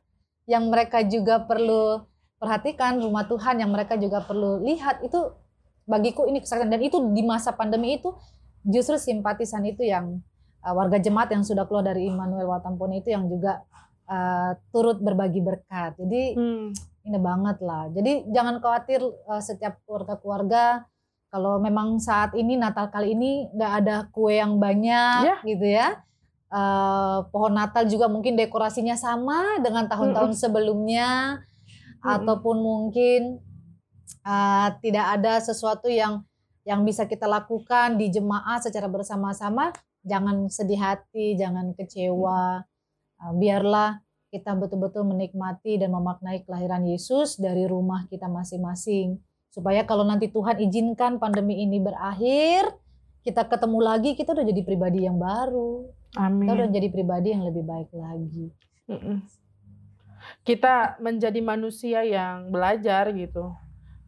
[0.49, 2.09] yang mereka juga perlu
[2.41, 5.37] perhatikan rumah Tuhan, yang mereka juga perlu lihat itu
[5.85, 8.17] bagiku ini kesaksian dan itu di masa pandemi itu
[8.65, 10.25] justru simpatisan itu yang
[10.65, 13.61] uh, warga jemaat yang sudah keluar dari Immanuel Watampone itu yang juga
[14.09, 15.97] uh, turut berbagi berkat.
[16.01, 16.73] Jadi Hmm,
[17.05, 17.89] ini banget lah.
[17.93, 20.85] Jadi jangan khawatir uh, setiap keluarga-keluarga
[21.29, 25.37] kalau memang saat ini Natal kali ini nggak ada kue yang banyak Ya.
[25.45, 26.01] gitu ya.
[26.49, 31.45] Eh, pohon Natal juga mungkin dekorasinya sama dengan tahun-tahun sebelumnya
[32.01, 32.09] Mm-mm.
[32.09, 33.45] ataupun mungkin
[34.25, 36.25] uh, tidak ada sesuatu yang
[36.65, 39.77] yang bisa kita lakukan di jemaat secara bersama-sama.
[40.09, 42.65] Jangan sedih hati, jangan kecewa.
[43.21, 44.01] Uh, biarlah
[44.33, 49.21] kita betul-betul menikmati dan memaknai kelahiran Yesus dari rumah kita masing-masing.
[49.53, 52.73] Supaya kalau nanti Tuhan izinkan pandemi ini berakhir,
[53.21, 55.98] kita ketemu lagi, kita udah jadi pribadi yang baru.
[56.17, 56.49] Amin.
[56.49, 58.49] Kita udah jadi pribadi yang lebih baik lagi.
[60.45, 63.53] Kita menjadi manusia yang belajar gitu.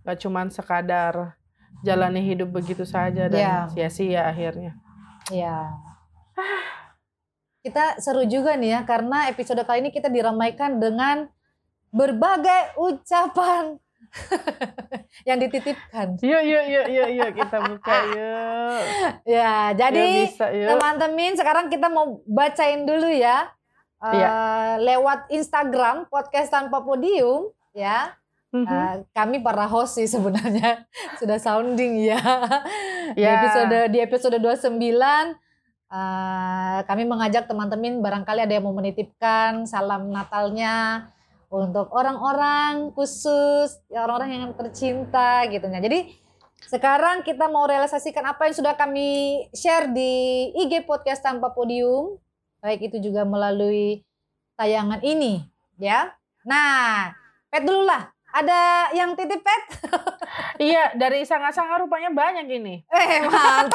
[0.05, 1.37] Gak cuman sekadar
[1.85, 3.57] jalani hidup begitu saja dan Ya.
[3.69, 4.77] sia-sia akhirnya.
[5.29, 5.77] Ya.
[7.61, 11.29] Kita seru juga nih ya karena episode kali ini kita diramaikan dengan
[11.93, 13.77] berbagai ucapan
[15.29, 16.19] yang dititipkan.
[16.19, 18.81] Yuk, yuk, yuk, yuk, yuk kita buka yuk.
[19.27, 23.51] Ya, jadi teman-teman sekarang kita mau bacain dulu ya
[24.01, 24.35] eh, Iya.
[24.81, 28.17] lewat Instagram podcast tanpa podium ya.
[28.51, 30.83] Eh, kami para host sih sebenarnya
[31.23, 32.19] sudah sounding ya.
[33.15, 33.39] Di Ya.
[33.39, 35.39] episode di episode 29
[35.91, 41.07] eh, kami mengajak teman-teman barangkali ada yang mau menitipkan salam Natalnya
[41.51, 45.83] untuk orang-orang khusus, ya, orang-orang yang tercinta gitu ya.
[45.83, 46.15] Jadi
[46.71, 52.23] sekarang kita mau realisasikan apa yang sudah kami share di IG podcast tanpa podium,
[52.63, 54.07] baik itu juga melalui
[54.55, 55.43] tayangan ini,
[55.83, 56.15] ya.
[56.47, 57.11] Nah,
[57.51, 58.15] pet dulu lah.
[58.31, 59.65] Ada yang titip pet?
[60.61, 62.85] Iya, dari sanga-sanga rupanya banyak ini.
[62.93, 63.73] Eh, mantap.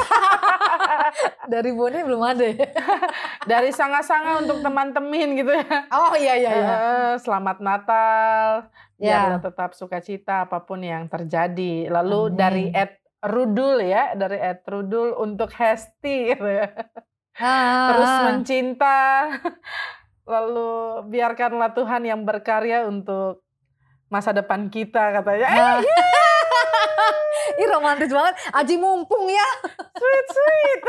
[1.54, 2.70] Dari Bone belum ada ya?
[3.52, 5.90] Dari sanga-sanga untuk teman-teman gitu ya.
[5.90, 6.70] Oh iya iya iya.
[6.70, 8.70] Eh, selamat Natal.
[9.02, 9.34] Ya.
[9.34, 11.90] Biar tetap sukacita apa pun yang terjadi.
[11.90, 12.38] Lalu Amin.
[12.38, 12.94] dari Ed
[13.26, 16.70] Rudul ya, dari Ed Rudul untuk Hesti gitu ya.
[17.42, 19.02] Ah, Terus mencinta.
[20.30, 20.70] Lalu
[21.10, 23.45] biarkanlah Tuhan yang berkarya untuk
[24.08, 25.46] masa depan kita katanya.
[25.46, 25.80] Eh, Nah.
[27.56, 28.36] Ih romantis banget.
[28.52, 29.48] Aji mumpung ya.
[30.02, 30.82] sweet sweet.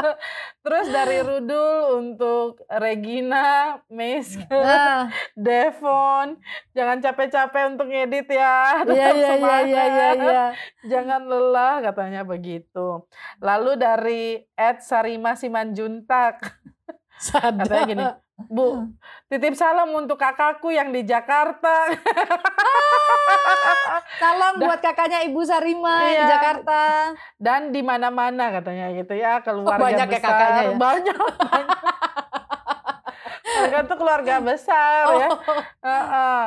[0.64, 6.38] Terus dari Rudul untuk Regina, Mace, Nah, Devon,
[6.70, 8.84] jangan capek-capek untuk ngedit ya.
[8.84, 10.16] iya iya iya iya iya semangat.
[10.22, 10.44] iya.
[10.86, 13.04] Jangan lelah katanya begitu.
[13.40, 14.22] Lalu dari
[14.52, 16.40] Ed Sarima Simanjuntak
[17.16, 17.64] Sadar.
[17.64, 18.04] katanya gini,
[18.36, 18.90] Bu,
[19.28, 21.86] titip salam untuk kakakku yang di Jakarta.
[24.16, 26.32] Salam buat kakaknya Ibu Sarima yang di Iya.
[26.34, 26.80] Jakarta.
[27.36, 30.26] Dan di mana-mana katanya gitu ya, keluarga banyak ya besar.
[30.28, 30.74] kakaknya ya?
[30.76, 31.78] Banyak, banyak.
[33.54, 35.28] Mereka tuh keluarga besar ya.
[35.28, 35.38] Oh,
[35.80, 36.42] Heeh.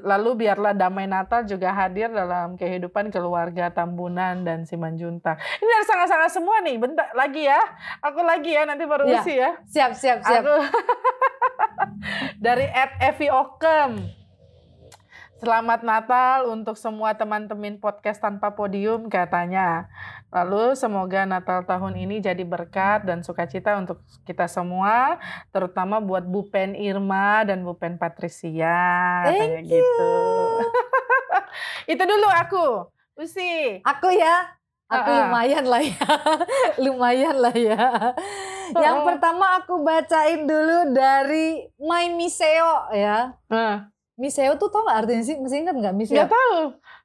[0.00, 5.36] Lalu biarlah damai Natal juga hadir dalam kehidupan keluarga Tambunan dan Simanjuntak.
[5.36, 6.76] Ini dari sangat-sangat semua nih.
[6.76, 7.60] Bentar lagi ya.
[8.00, 9.18] Aku lagi ya nanti baru Iya.
[9.18, 9.50] usi ya.
[9.66, 10.42] siap siap siap.
[10.42, 10.54] Aku
[12.44, 14.20] dari Ed Evi Okem.
[15.36, 19.88] Selamat Natal untuk semua teman-teman podcast tanpa podium katanya.
[20.30, 25.18] Lalu semoga Natal tahun ini jadi berkat dan sukacita untuk kita semua,
[25.50, 28.78] terutama buat Bu Pen Irma dan Bu Pen Patricia.
[29.26, 30.12] Thank gitu.
[31.92, 32.66] Itu dulu aku.
[33.18, 33.82] Usi.
[33.82, 34.54] Aku ya.
[34.86, 35.18] Aku Ah, ah.
[35.26, 36.06] lumayan lah ya.
[36.82, 38.14] lumayan lah ya.
[38.70, 39.06] Yang Oh.
[39.06, 43.34] pertama aku bacain dulu dari My Miseo ya.
[43.46, 45.38] Nah, Miseo tuh tau gak artinya sih?
[45.38, 46.18] Masih ingat gak Miseo?
[46.18, 46.58] nggak tahu.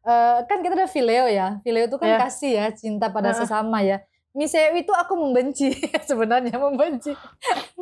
[0.05, 1.57] Eh, kan kita ada Phileo ya.
[1.61, 2.17] Phileo itu kan Ya.
[2.21, 3.41] kasih ya, cinta pada Heeh.
[3.41, 4.05] sesama ya.
[4.31, 5.71] Miseo itu aku membenci
[6.09, 7.15] sebenarnya membenci.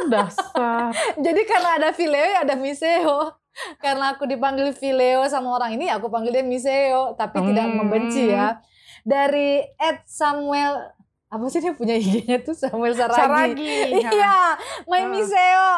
[0.07, 0.93] Dasar.
[1.25, 3.33] Jadi karena ada Phileo ya ada Miseo.
[3.77, 7.77] Karena aku dipanggil Phileo sama orang ini aku panggil dia Miseo, tapi tidak Hmm.
[7.81, 8.57] membenci ya.
[9.01, 10.93] Dari Ed Samuel
[11.27, 13.17] apa sih dia punya IG-nya tuh Samuel Saragi.
[13.17, 13.77] Saragi.
[14.13, 14.37] Iya,
[14.85, 15.09] My Ah.
[15.09, 15.69] Miseo.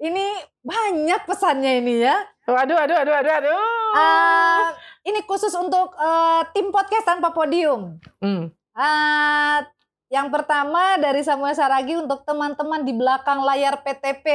[0.00, 0.26] Ini
[0.60, 2.14] banyak pesannya ini ya.
[2.42, 3.62] Waduh, aduh, aduh, aduh, aduh.
[3.94, 4.62] Eh,
[5.02, 7.98] ini khusus untuk eh, tim podcast tanpa podium.
[8.22, 8.50] Hmm.
[8.72, 9.58] Eh,
[10.12, 14.26] yang pertama dari Samuel Saragi untuk teman-teman di belakang layar PTP.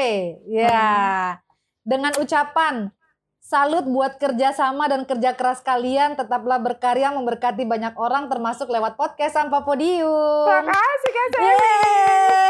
[0.49, 1.38] Ya.
[1.86, 2.89] Dengan ucapan
[3.38, 6.17] salut buat kerjasama dan kerja keras kalian.
[6.17, 10.49] Tetaplah berkarya memberkati banyak orang termasuk lewat podcast tanpa podium.
[10.49, 11.45] Makasih Kak Semi.
[11.45, 12.49] Yeay.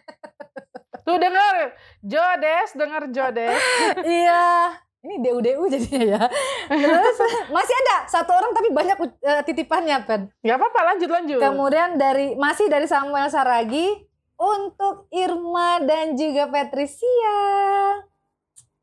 [1.06, 1.56] Tuh denger,
[2.04, 3.62] Jodes, denger Jodes.
[4.04, 4.74] iya.
[5.00, 6.22] Ini DU-DU jadinya ya.
[6.68, 7.18] Terus
[7.56, 10.28] masih ada satu orang tapi banyak eh, titipannya, Pen.
[10.44, 11.40] Gak apa-apa, lanjut lanjut.
[11.40, 14.10] Kemudian dari masih dari Samuel Saragi
[14.40, 17.38] untuk Irma dan juga Patricia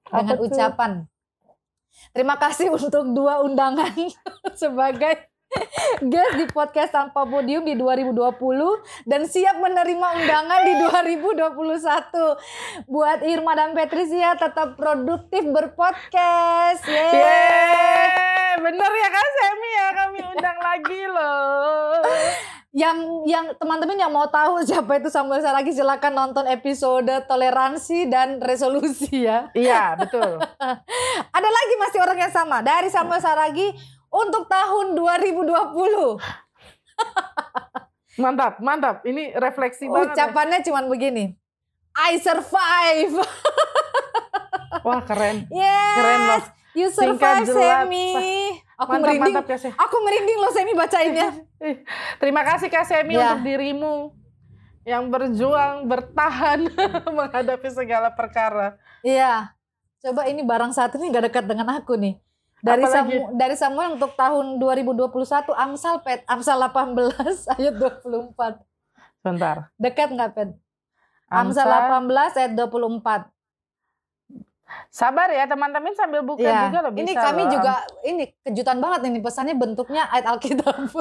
[0.07, 0.45] dengan Apa tuh?
[0.47, 0.91] ucapan
[2.13, 3.93] terima kasih untuk dua undangan
[4.61, 5.27] sebagai
[6.11, 8.13] guest di podcast tanpa podium di 2020
[9.07, 12.89] dan siap menerima undangan di 2021.
[12.89, 16.83] Buat Irma dan Patricia tetap produktif berpodcast.
[16.85, 17.13] Yeay.
[17.15, 22.03] Yeay, bener ya Kak Semi ya, kami undang lagi loh.
[22.77, 28.37] yang yang teman-teman yang mau tahu siapa itu Samuel Saragi silakan nonton episode toleransi dan
[28.37, 29.49] resolusi ya.
[29.57, 30.37] Iya, betul.
[31.37, 36.17] Ada lagi masih orang yang sama dari Samuel Saragi untuk tahun 2020.
[38.17, 39.05] Mantap, mantap.
[39.05, 40.09] Ini refleksi banget.
[40.09, 40.25] ya.
[40.25, 41.37] Ucapannya cuman begini.
[41.93, 43.13] I survive.
[44.87, 45.45] Wah, keren.
[45.49, 45.95] Yes.
[45.95, 46.41] Keren loh.
[46.73, 47.45] You survive.
[47.45, 48.09] Semi.
[48.75, 49.33] Aku Mantap, merinding.
[49.33, 49.57] mantap ya.
[49.73, 51.29] Aku merinding loh Semi bacainnya.
[51.57, 51.77] Ih,
[52.21, 53.33] Terima kasih Kak Semi Ya.
[53.33, 54.13] untuk dirimu
[54.81, 56.69] yang berjuang, bertahan
[57.09, 58.77] menghadapi segala perkara.
[59.01, 59.53] Iya.
[59.99, 62.17] Coba ini barang saat ini gak dekat dengan aku nih.
[62.59, 63.13] Dari Apalagi?
[63.13, 65.13] Samu- dari Samuel untuk tahun 2021
[65.53, 66.97] Amsal Pet Amsal 18
[67.53, 68.65] ayat 24.
[69.17, 69.69] Sebentar.
[69.75, 70.49] Dekat nggak Pet?
[71.27, 73.29] Amsal 18 ayat 24.
[74.89, 76.67] Sabar ya teman-teman sambil buka Iya.
[76.67, 77.51] juga loh bisa Ini kami loh.
[77.51, 80.75] juga ini kejutan banget ini pesannya bentuknya ayat Alkitab.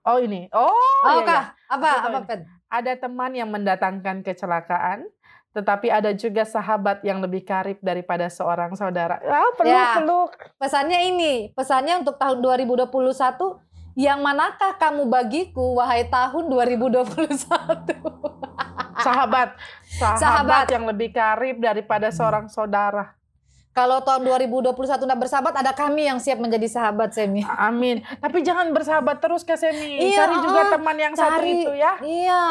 [0.00, 0.48] Oh ini.
[0.50, 1.40] Oh, Oh, iya, iya.
[1.68, 2.20] Apa Betul apa.
[2.24, 2.40] Pet?
[2.68, 5.04] Ada teman yang mendatangkan kecelakaan,
[5.50, 9.18] tetapi ada juga sahabat yang lebih karib daripada seorang saudara.
[9.20, 9.98] Ah, peluk, Ya.
[9.98, 10.32] peluk.
[10.56, 13.58] Pesannya ini, pesannya untuk tahun 2021
[13.94, 17.10] yang manakah kamu bagiku wahai tahun 2021?
[19.00, 19.56] Sahabat,
[19.88, 20.66] sahabat, Sahabat.
[20.68, 23.16] yang lebih karib daripada seorang saudara.
[23.72, 27.40] Kalau tahun 2021 tidak bersahabat, ada kami yang siap menjadi sahabat, Semi.
[27.46, 28.04] Amin.
[28.20, 30.04] Tapi jangan bersahabat terus Kak Semi.
[30.04, 31.64] Iya, Cari juga uh, teman yang satu cari.
[31.64, 31.92] itu ya.
[32.02, 32.42] Iya.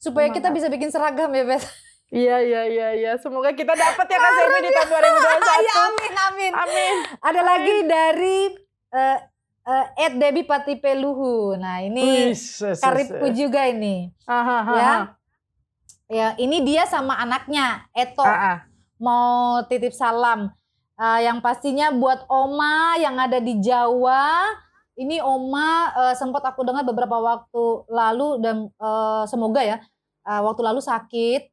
[0.00, 1.62] Supaya kita bisa bikin seragam ya, Bes.
[2.08, 3.12] Iya, iya, iya, iya.
[3.16, 5.64] Semoga kita dapat ya Kak Semi di tahun 2021.
[5.64, 6.52] Ya, amin, amin.
[6.54, 6.94] Amin.
[7.18, 8.38] Ada lagi dari
[8.92, 9.18] eh
[9.64, 11.56] eh, Ed Debbie Patipeluhu.
[11.56, 14.12] Nah, ini Wih, ses- ses- karibku juga ini.
[14.24, 14.84] Aha, aha, Ya.
[14.84, 15.02] aha.
[16.04, 18.20] Ya, ini dia sama anaknya, Eto.
[18.20, 18.58] Ah, ah.
[19.00, 20.52] mau titip salam.
[20.94, 24.52] Eh, yang pastinya buat Oma yang ada di Jawa.
[24.94, 29.82] Ini Oma eh, sempat aku dengar beberapa waktu lalu dan eh, semoga ya
[30.22, 31.50] eh, waktu lalu sakit.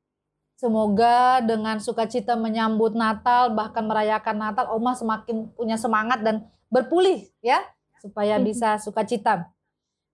[0.62, 7.66] Semoga dengan sukacita menyambut Natal bahkan merayakan Natal Oma semakin punya semangat dan berpulih ya
[7.98, 9.50] supaya bisa sukacita.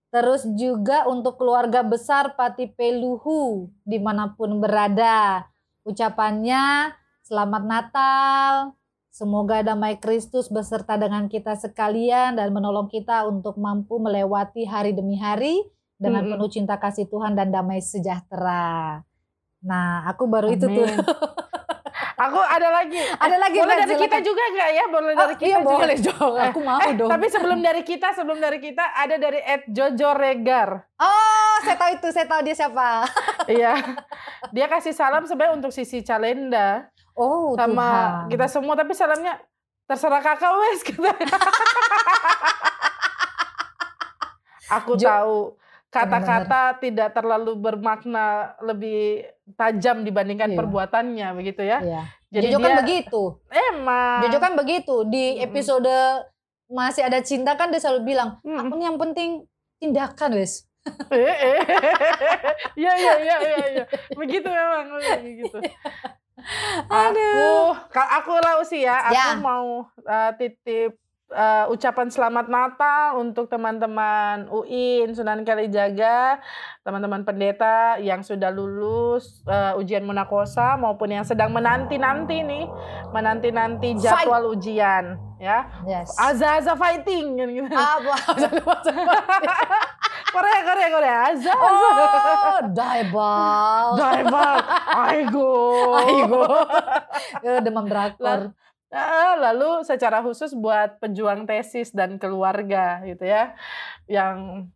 [0.08, 5.44] Terus juga untuk keluarga besar Pati Peluhu di mana pun berada.
[5.84, 6.96] Ucapannya
[7.28, 8.72] selamat Natal.
[9.12, 15.20] Semoga damai Kristus beserta dengan kita sekalian dan menolong kita untuk mampu melewati hari demi
[15.20, 15.60] hari
[16.00, 19.07] dengan penuh cinta kasih Tuhan dan damai sejahtera.
[19.60, 20.86] Nah, aku baru itu tuh.
[20.86, 20.98] Amin.
[22.18, 22.98] Aku ada lagi.
[22.98, 24.84] Ada lagi Boleh dari kita juga nggak ya?
[24.88, 25.70] Boleh Oh, dari kita iya juga.
[25.72, 26.34] boleh dong.
[26.34, 27.06] Eh, Aku mau eh, dong.
[27.06, 30.82] Tapi sebelum dari kita, sebelum dari kita ada dari Ed Jojo Regar.
[30.96, 33.06] Oh, saya tahu itu, saya tahu dia siapa.
[33.48, 33.70] Iya.
[34.50, 38.28] Dia kasih salam sebenarnya untuk Sisi Calenda Oh, sama Tuhan.
[38.28, 39.38] kita semua tapi salamnya
[39.84, 40.82] terserah kakak wes.
[44.70, 45.36] Aku Jo- tahu
[45.88, 48.26] kata-kata tidak terlalu bermakna
[48.60, 49.24] lebih
[49.56, 50.58] tajam dibandingkan Iya.
[50.58, 51.78] perbuatannya begitu ya.
[51.80, 52.02] Iya.
[52.28, 53.22] Jadi Jojo kan dia begitu.
[53.48, 54.94] emang Jojo kan begitu.
[55.04, 55.96] Di episode
[56.68, 59.30] masih ada cinta kan dia selalu bilang, aku nih yang penting
[59.78, 60.68] tindakan wes.
[61.12, 61.60] Eh, eh.
[62.80, 63.84] Iya iya iya iya iya.
[64.12, 65.56] Begitu memang begitu.
[66.86, 67.28] Aku
[67.88, 69.36] ka- aku lau sih ya, aku Ya.
[69.36, 70.96] mau uh, titip
[71.32, 76.40] uh, ucapan selamat Natal untuk teman-teman UIN Sunan Kalijaga,
[76.84, 82.64] teman-teman pendeta yang sudah lulus uh, ujian munakosa maupun yang sedang menanti-nanti nih,
[83.12, 85.68] menanti-nanti jadwal ujian ya.
[85.86, 86.12] Yes.
[86.18, 87.68] Aza-aza fighting kan gitu.
[87.72, 88.14] Apa?
[90.28, 91.16] Korea Korea Korea.
[91.32, 91.52] Aza.
[91.56, 93.86] oh, daibal.
[93.96, 94.56] Daibal,
[95.08, 95.52] aigo.
[95.96, 96.44] Aigo.
[97.64, 98.52] Demam drakor.
[98.88, 103.52] Ah, lalu secara khusus buat pejuang tesis dan keluarga gitu ya,
[104.08, 104.68] yang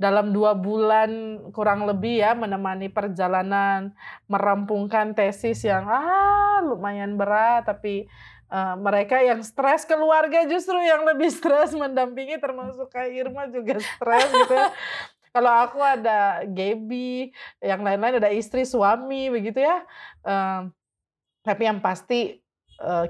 [0.00, 3.94] dalam dua bulan kurang lebih ya menemani perjalanan
[4.26, 8.10] merampungkan tesis yang ah lumayan berat tapi
[8.50, 14.28] eh, mereka yang stres keluarga justru yang lebih stres mendampingi termasuk Kak Irma juga stres
[14.32, 14.74] gitu ya.
[15.32, 17.32] Kalau aku ada Gaby,
[17.64, 19.80] yang lain-lain ada istri, suami begitu ya.
[20.28, 20.68] Em,
[21.40, 22.36] tapi yang pasti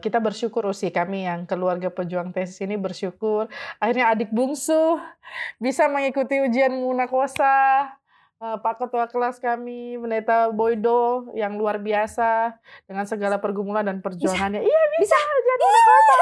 [0.01, 3.49] kita bersyukur sih kami yang keluarga pejuang tesis ini bersyukur
[3.81, 5.01] akhirnya adik bungsu
[5.57, 7.89] bisa mengikuti ujian munakosa
[8.43, 12.59] Eh, Pak Ketua kelas kami Pendeta Boydo yang luar biasa
[12.91, 15.15] dengan segala pergumulan dan perjuangannya iya Bisa.
[15.15, 16.15] ujian munakosa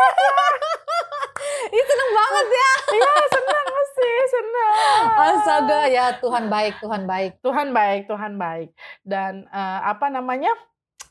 [1.80, 2.70] Itu seneng banget ya.
[2.92, 4.74] iya senang sih senang
[5.16, 7.32] Astaga ya Tuhan baik, Tuhan baik.
[7.40, 8.68] Tuhan baik, Tuhan baik.
[9.00, 10.52] Dan eh, apa namanya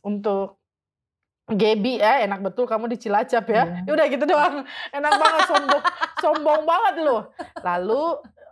[0.05, 0.58] untuk
[1.49, 3.63] Gaby ya enak betul kamu di Cilacap ya.
[3.65, 3.89] Iya.
[3.89, 4.55] Ya udah gitu doang.
[4.93, 5.83] Enak banget sombong
[6.21, 7.21] sombong banget loh.
[7.65, 8.03] Lalu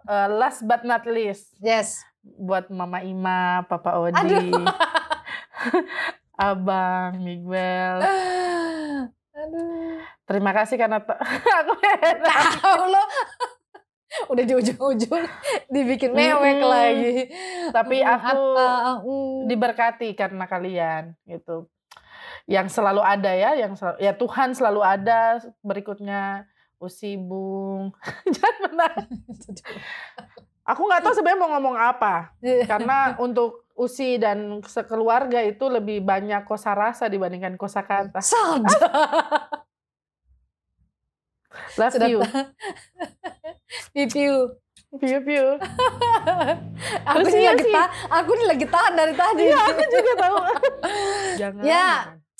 [0.09, 2.01] uh, last but not least Yes.
[2.21, 4.65] buat Mama Ima, Papa Odi, Aduh.
[6.37, 8.03] Abang Miguel.
[9.41, 10.01] Aduh.
[10.27, 10.99] Terima kasih karena
[11.61, 11.73] aku.
[12.59, 13.03] Tahu lo.
[14.33, 15.23] Udah di ujung-ujung
[15.69, 16.71] dibikin mewek Mm-mm.
[16.71, 17.15] lagi.
[17.69, 19.51] Tapi aku apa, mm.
[19.51, 21.67] diberkati karena kalian gitu.
[22.47, 25.43] Yang selalu ada ya, yang sel- ya Tuhan selalu ada.
[25.59, 26.47] Berikutnya
[26.79, 27.91] Usi Bung.
[28.35, 29.39] Jangan menangis.
[30.71, 32.35] Aku nggak tahu sebenarnya mau ngomong apa.
[32.67, 38.19] Karena untuk Usi dan sekeluarga itu lebih banyak kosa rasa dibandingkan kosa kata.
[38.19, 38.67] Saja.
[41.79, 42.19] Love Sudah you.
[43.95, 44.59] Pipiu.
[44.97, 45.47] Piu piu.
[47.05, 49.43] Aku ini iya lagi tahan, aku ini lagi tahan dari tadi.
[49.45, 50.37] Iya, aku juga tahu.
[51.35, 51.63] Jangan.
[51.63, 51.89] Ya.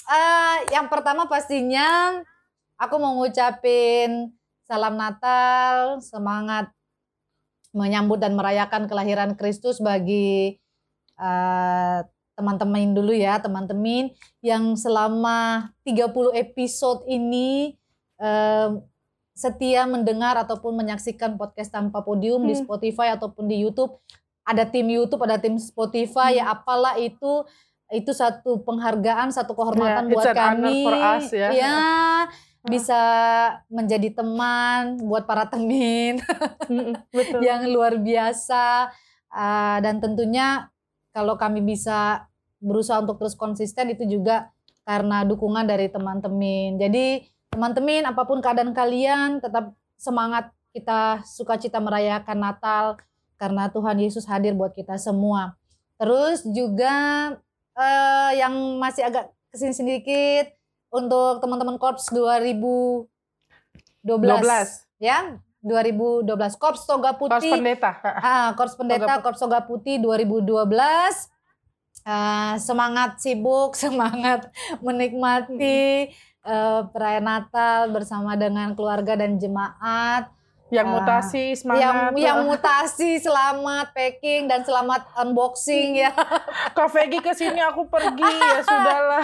[0.07, 2.15] Eh, yang pertama pastinya
[2.79, 4.31] aku mau ngucapin
[4.63, 6.71] salam Natal, semangat
[7.75, 10.55] menyambut dan merayakan kelahiran Kristus bagi
[11.19, 11.99] eh,
[12.39, 17.75] teman-teman dulu ya, teman-teman yang selama 30 episode ini
[18.23, 18.69] eh,
[19.35, 22.63] setia mendengar ataupun menyaksikan podcast tanpa podium di Hmm.
[22.63, 23.99] Spotify ataupun di YouTube.
[24.47, 27.43] Ada tim YouTube, ada tim Spotify, ya apalah itu
[27.89, 30.83] itu satu penghargaan, satu kehormatan Yeah, buat kami.
[30.83, 31.49] for us, ya.
[31.55, 31.79] Ya,
[32.67, 33.01] bisa
[33.71, 36.19] menjadi teman buat para temin
[37.15, 37.39] Betul.
[37.39, 38.91] yang luar biasa
[39.27, 40.71] Ah, dan tentunya
[41.11, 42.25] kalau kami bisa
[42.57, 44.49] berusaha untuk terus konsisten itu juga
[44.87, 46.79] karena dukungan dari teman-teman.
[46.79, 52.85] Jadi teman-teman apa pun keadaan kalian tetap semangat kita sukacita merayakan Natal
[53.35, 55.59] karena Tuhan Yesus hadir buat kita semua.
[55.99, 57.35] Terus juga
[57.77, 60.51] eh, yang masih agak ke sini sedikit
[60.91, 63.07] untuk teman-teman Korps 2012
[64.03, 64.43] 12.
[64.99, 67.53] ya 2012 Korps Toga Putih.
[67.53, 67.91] Pendeta.
[68.01, 71.37] ah Korps Pendeta Toga Korps Toga Putih 2012
[72.07, 74.47] Ah, semangat sibuk semangat
[74.79, 76.07] menikmati
[76.47, 80.31] eh, perayaan Natal bersama dengan keluarga dan jemaat
[80.67, 82.11] Yang Ah, mutasi, yang semangat.
[82.17, 86.11] yang mutasi selamat packing dan selamat unboxing ya
[86.75, 89.23] Kak Vegi ke sini aku pergi ya sudahlah.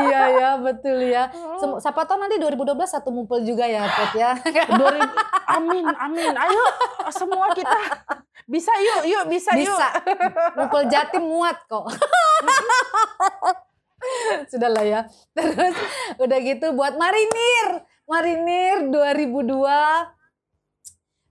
[0.00, 1.26] iya ya betul ya
[1.58, 4.30] Sem- siapa tahu nanti 2012 satu mumpul juga ya Pet ya
[4.78, 6.32] 2000 amin, amin.
[6.32, 6.64] Ayo
[7.10, 7.74] semua kita
[8.46, 9.66] bisa yuk, yuk bisa, yuk.
[9.66, 9.90] bisa
[10.54, 11.82] mumpul jatim muat kok
[14.46, 15.00] Sudahlah ya.
[15.32, 15.74] Terus
[16.16, 17.82] udah gitu buat Marinir.
[18.06, 19.66] Marinir 2002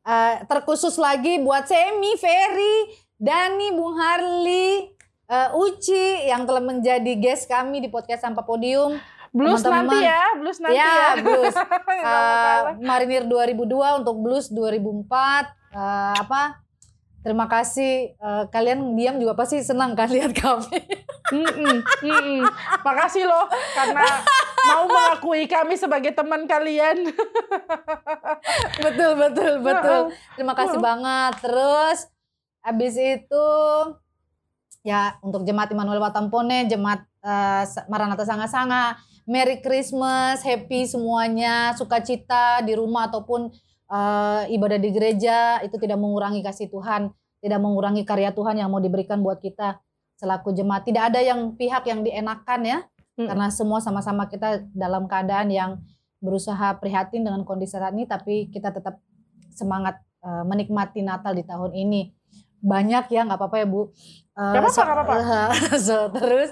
[0.06, 4.88] eh, terkhusus lagi buat Semi, Ferry, Dani, Bung Harli,
[5.26, 8.96] eh, Uci yang telah menjadi guest kami di podcast Sampah Podium.
[9.36, 10.00] Blues Teman-teman.
[10.00, 10.88] nanti ya, blues nanti ya.
[10.88, 11.56] ya, blues.
[12.08, 12.80] Kalah.
[12.80, 16.64] Marinir 2002 untuk Blues 2004 Eh, apa?
[17.20, 20.80] Terima kasih eh, kalian diam juga pasti senang kan lihat kami.
[21.36, 22.42] Mm-mm, mm-mm.
[22.80, 24.06] Makasih loh karena
[24.72, 27.14] mau mengakui kami sebagai teman kalian.
[28.86, 30.02] betul betul betul.
[30.38, 31.34] Terima kasih banget.
[31.42, 32.00] Terus
[32.66, 33.48] habis itu
[34.86, 42.78] ya untuk jemaat Immanuel Watampone, jemaat eh, Maranatha Sanga-Sanga, Merry Christmas, happy semuanya, sukacita di
[42.78, 43.50] rumah ataupun
[43.90, 47.10] eh, ibadah di gereja itu tidak mengurangi kasih Tuhan,
[47.42, 49.82] tidak mengurangi karya Tuhan yang mau diberikan buat kita
[50.16, 50.88] selaku jemaat.
[50.88, 52.80] Tidak ada yang pihak yang dienakan ya,
[53.16, 53.28] Mm.
[53.32, 55.80] karena semua sama-sama kita dalam keadaan yang
[56.20, 59.00] berusaha prihatin dengan kondisi saat ini, tapi kita tetap
[59.52, 62.12] semangat eh, menikmati Natal di tahun ini.
[62.60, 63.94] Banyak ya, nggak apa-apa ya Bu.
[64.36, 65.16] Eh, Nggak apa-apa, so- apa-apa.
[65.88, 66.50] so, terus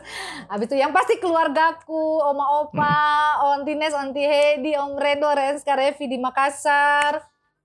[0.47, 2.95] habis itu yang pasti keluargaku, oma opa,
[3.43, 7.20] Om Tines, Om Hedi, Om Redo, Renska, Revi di Makassar,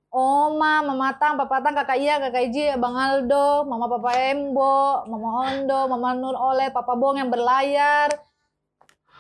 [0.09, 5.29] Oma, Mama Tang, Papa Tang, Kakak Iya, Kakak Iji, Bang Aldo, Mama Papa Embo, Mama
[5.45, 8.09] Ondo, Mama Nur Oleh, Papa Bong yang berlayar.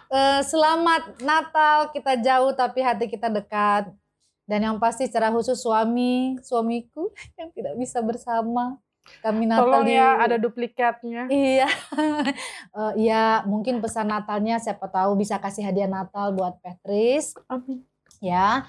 [0.08, 3.92] Eh, selamat Natal, kita jauh tapi hati kita dekat.
[4.48, 8.80] Dan yang pasti secara khusus suami, suamiku yang tidak bisa bersama.
[9.20, 11.28] Kami Natal Tolong di ya ada duplikatnya.
[11.28, 11.68] Iya,
[12.78, 17.84] Eh, iya mungkin pesan Natalnya siapa tahu bisa kasih hadiah Natal buat Petris, Amin.
[18.24, 18.64] ya.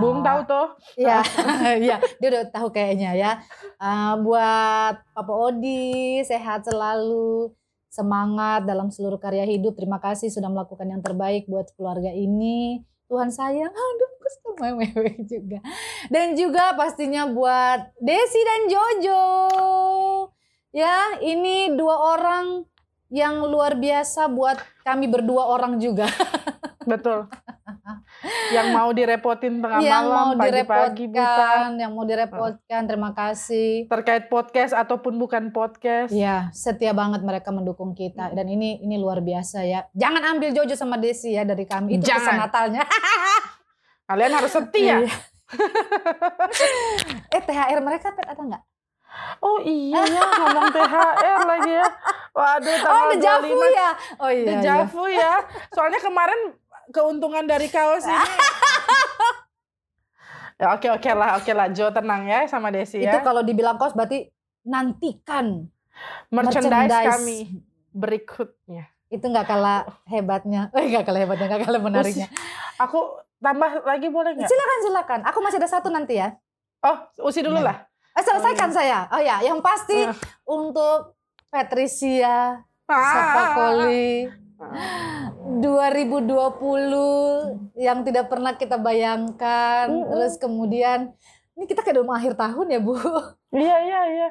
[0.00, 0.66] Bung Eh, tahu tuh.
[0.96, 1.20] Iya,
[1.88, 3.32] iya, dia udah tahu kayaknya ya.
[3.80, 7.52] Eh, buat Papa Odi sehat selalu,
[7.92, 9.76] semangat dalam seluruh karya hidup.
[9.76, 12.80] Terima kasih sudah melakukan yang terbaik buat keluarga ini.
[13.12, 15.60] Tuhan sayang, aduh, aku sama mewek juga.
[16.08, 19.24] Dan juga pastinya buat Desi dan Jojo.
[20.72, 22.64] Ya, ini dua orang
[23.12, 24.56] yang luar biasa buat
[24.88, 26.08] kami berdua orang juga.
[26.88, 27.28] Betul.
[28.50, 31.14] yang mau direpotin tengah yang malam, mau pagi-pagi buta.
[31.14, 33.86] direpotkan, yang mau direpotkan, terima kasih.
[33.86, 36.10] Terkait podcast ataupun bukan podcast.
[36.10, 39.86] Ya, setia banget mereka mendukung kita dan ini ini luar biasa ya.
[39.94, 42.00] Jangan ambil Jojo sama Desi ya dari kami.
[42.00, 42.18] Itu Jangan.
[42.18, 42.82] pesan Natalnya.
[44.10, 44.96] Kalian harus setia.
[45.06, 45.14] Iya.
[47.36, 48.62] eh THR mereka Pet ada nggak?
[49.38, 51.86] Oh iya ya, ngomong THR lagi ya.
[52.32, 53.90] Waduh, Oh, tanggal dejavu 25 ya.
[54.16, 54.52] Oh iya.
[54.56, 54.74] iya.
[55.10, 55.32] Ya.
[55.68, 56.54] Soalnya kemarin
[56.88, 58.26] keuntungan dari kaos ini.
[60.56, 61.66] ya oke oke lah, oke lah.
[61.68, 63.20] Jo tenang ya sama Desi Itu ya.
[63.20, 64.30] kalau dibilang kos berarti
[64.62, 65.66] nantikan
[66.30, 67.10] Merchandise, merchandise.
[67.10, 67.38] kami
[67.90, 68.88] berikutnya.
[69.06, 70.70] itu nggak kalah hebatnya.
[70.78, 72.32] Eh nggak kalah hebatnya, nggak kalah menariknya.
[72.80, 74.48] Aku tambah lagi boleh nggak?
[74.48, 75.20] Silakan silakan.
[75.28, 76.32] Aku masih ada satu nanti ya.
[76.80, 77.64] Oh, usi dulu Nah.
[77.68, 77.76] lah.
[78.12, 79.08] Eh, selesaikan saya.
[79.08, 80.12] Oh ya, yang pasti Ah.
[80.44, 81.16] untuk
[81.48, 82.96] Patricia Ah.
[83.08, 84.28] Sapakoli
[85.62, 86.92] 2020
[87.74, 89.88] yang tidak pernah kita bayangkan.
[89.88, 90.08] Mm-mm.
[90.08, 91.12] Terus kemudian
[91.52, 92.96] ini kita kayak udah akhir tahun ya Bu.
[93.52, 94.28] Iya iya iya.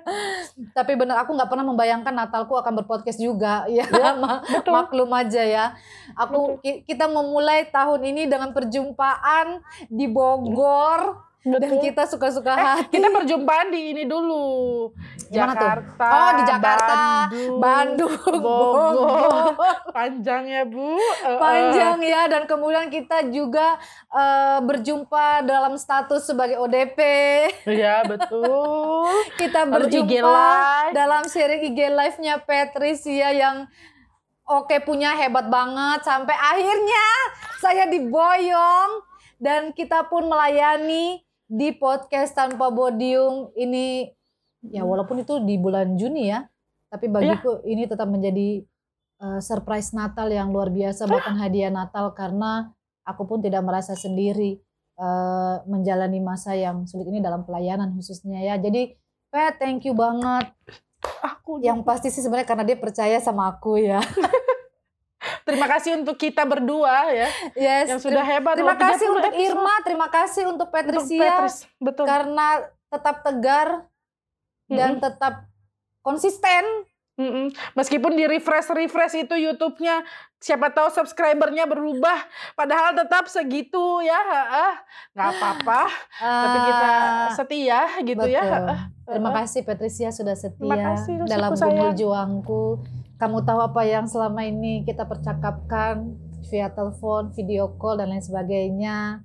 [0.74, 3.66] Tapi benar aku nggak pernah membayangkan Natalku akan berpodcast juga.
[3.70, 4.74] Ya, Ya, ma- betul.
[4.74, 5.66] maklum aja ya.
[6.16, 11.82] Aku ki- kita memulai tahun ini dengan perjumpaan di Bogor dan Betul.
[11.82, 12.94] kita suka-suka Eh, hati.
[12.94, 14.94] kita perjumpaan di ini dulu.
[15.26, 15.66] Gimana tuh?
[15.66, 16.06] Jakarta.
[16.06, 16.94] Oh, di Jakarta,
[17.26, 17.58] Bandung.
[17.58, 18.94] Bandung, Bogor.
[18.94, 19.46] Bogor.
[19.90, 20.94] Panjang ya, Bu.
[20.94, 27.50] Eh, panjang ya dan kemudian kita juga eh, berjumpa dalam status sebagai ODP eh.
[27.66, 29.10] Iya, betul.
[29.42, 30.94] kita berjumpa Live.
[30.94, 33.66] dalam sharing IG live-nya Patricia yang
[34.44, 37.06] oke punya hebat banget sampai akhirnya
[37.58, 38.92] saya diboyong
[39.38, 44.08] dan kita pun melayani di podcast tanpa podium ini.
[44.72, 46.46] Ya walaupun itu di bulan Juni ya
[46.92, 48.62] tapi bagiku ini tetap menjadi
[49.18, 52.70] eh, surprise Natal yang luar biasa bahkan hadiah Natal karena
[53.02, 54.62] aku pun tidak merasa sendiri
[55.02, 58.56] eh, menjalani masa yang sulit ini dalam pelayanan khususnya ya.
[58.62, 58.94] Jadi
[59.32, 60.52] Pat thank you banget.
[61.24, 63.98] Aku yang pasti sih sebenarnya karena dia percaya sama aku ya
[65.44, 69.44] terima kasih untuk kita berdua ya yes yang sudah hebat terima kasih 30 untuk episode.
[69.44, 72.06] Irma terima kasih untuk Untuk Patricia Petris, betul.
[72.06, 72.48] karena
[72.88, 73.68] tetap tegar
[74.68, 75.02] dan Mm-mm.
[75.02, 75.34] tetap
[76.02, 76.64] konsisten
[77.14, 77.54] Mm-mm.
[77.74, 80.02] Meskipun di refresh refresh itu YouTube-nya,
[80.36, 82.18] siapa tahu subscribernya berubah,
[82.56, 84.18] padahal tetap segitu ya,
[85.12, 85.82] nggak apa-apa.
[86.18, 88.42] Tapi kita Ah, setia gitu ya.
[88.42, 88.66] betul.
[88.66, 88.82] ah.
[89.06, 91.70] Terima kasih Patricia sudah setia kasih, dalam sayang.
[91.70, 92.66] gumul juangku.
[93.22, 96.18] Kamu tahu apa yang selama ini kita percakapkan
[96.50, 99.22] via telepon, video call dan lain sebagainya.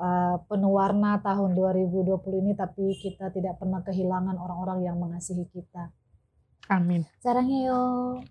[0.00, 5.92] Eh, penuh warna tahun 2020 ini tapi kita tidak pernah kehilangan orang-orang yang mengasihi kita.
[6.72, 7.04] Amin.
[7.20, 7.82] Sarangnya yo.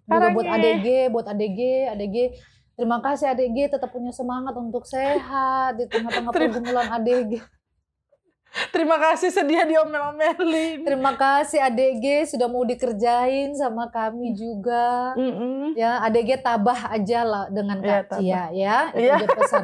[0.10, 0.74] Juga buat Sarangnya.
[0.82, 1.60] ADG, buat ADG,
[1.94, 2.18] ADG.
[2.74, 7.38] Terima kasih ADG tetap punya semangat untuk sehat di tengah-tengah pergumulan ADG.
[8.52, 10.84] Terima kasih sedia diomel-omelin.
[10.84, 15.16] Terima kasih ADG sudah mau dikerjain sama kami juga.
[15.16, 15.72] Mm-mm.
[15.80, 18.78] Ya, ADG tabah aja lah dengan Iya, Kak Cia ya.
[18.92, 19.16] Itu Iya.
[19.24, 19.64] pesan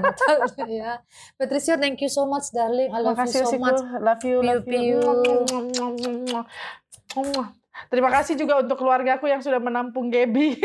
[0.72, 0.92] ya.
[1.36, 2.88] Patricia, thank you so much darling.
[2.88, 3.64] I love you kasih so Usiku.
[3.68, 3.80] much.
[4.00, 5.00] Love you, love you.
[7.88, 10.58] Terima kasih juga untuk keluargaku yang sudah menampung Gaby.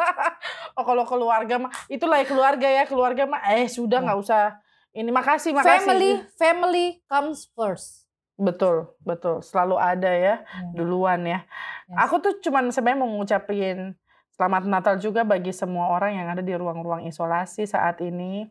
[0.78, 4.56] oh kalau keluarga mah itulah ya keluarga ya keluarga mah eh sudah nggak usah
[4.92, 8.06] ini makasih makasih Family, family comes first.
[8.34, 10.72] betul betul selalu ada ya Ya.
[10.72, 11.44] duluan ya.
[11.86, 12.08] Yes.
[12.08, 13.92] Aku tuh cuman sebenarnya mau ngucapin
[14.32, 18.48] selamat Natal juga bagi semua orang yang ada di ruang-ruang isolasi saat ini.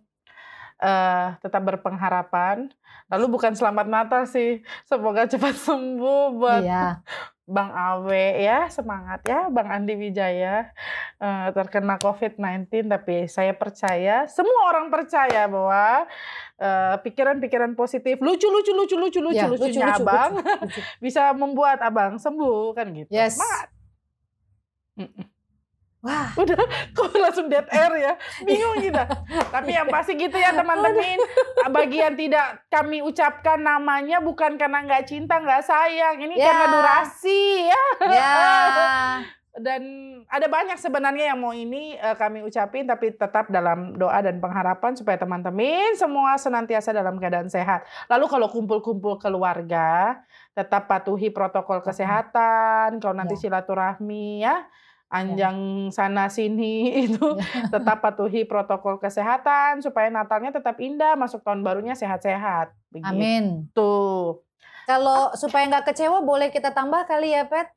[0.79, 2.71] eh tetap berpengharapan.
[3.11, 7.03] Lalu bukan selamat Natal sih, semoga cepat sembuh buat Iya.
[7.50, 10.70] Bang Awe ya, semangat ya Bang Andi Wijaya
[11.18, 16.06] eh, terkena COVID-19 tapi saya percaya, semua orang percaya bahwa
[16.62, 20.82] eh, pikiran-pikiran positif, lucu lucu lucu lucu lucu Ya, lucunya lucu, lucu, Abang lucu, lucu.
[21.10, 23.10] bisa membuat Abang sembuh kan gitu.
[23.10, 23.41] Yes.
[23.41, 23.68] Semangat.
[25.00, 25.28] Mm-mm.
[26.00, 26.56] Wah, Udah
[26.95, 28.14] kok langsung dead air ya.
[28.41, 29.04] Bingung kita.
[29.56, 31.20] Tapi yang pasti gitu ya teman-teman.
[31.68, 36.24] Bagi yang tidak kami ucapkan namanya bukan karena nggak cinta, nggak sayang.
[36.24, 36.45] Ini Ya.
[36.47, 37.84] karena durasi ya.
[38.08, 38.32] ya.
[39.60, 39.82] Dan
[40.32, 44.95] ada banyak sebenarnya yang mau ini eh, kami ucapin tapi tetap dalam doa dan pengharapan
[44.95, 47.84] supaya teman-teman semua senantiasa dalam keadaan sehat.
[48.08, 50.16] Lalu kalau kumpul-kumpul keluarga
[50.56, 53.04] tetap patuhi protokol kesehatan.
[53.04, 53.52] Kalau nanti Ya.
[53.52, 54.64] silaturahmi ya
[55.10, 57.36] anjang sana sini itu
[57.74, 62.72] tetap patuhi protokol kesehatan supaya Natalnya tetap indah, masuk tahun barunya sehat-sehat.
[63.01, 63.68] Amin.
[64.89, 67.70] Kalau supaya nggak kecewa boleh kita tambah kali ya, Pet?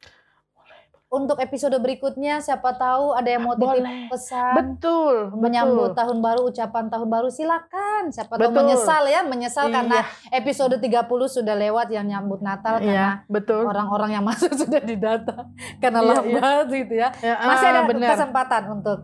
[1.13, 4.09] Untuk episode berikutnya siapa tahu ada yang mau titip Boleh.
[4.09, 5.99] pesan Betul, menyambut betul.
[6.01, 8.57] tahun baru ucapan tahun baru silakan siapa tahu Betul.
[8.59, 9.75] menyesal ya menyesal Iya.
[9.77, 9.99] karena
[10.33, 13.61] episode 30 sudah lewat yang nyambut Natal karena Iya, betul.
[13.63, 16.33] orang-orang yang masuk sudah didata karena Iya, iya.
[16.41, 18.09] banget gitu ya Ya, masih ah, ada benar.
[18.17, 18.99] kesempatan untuk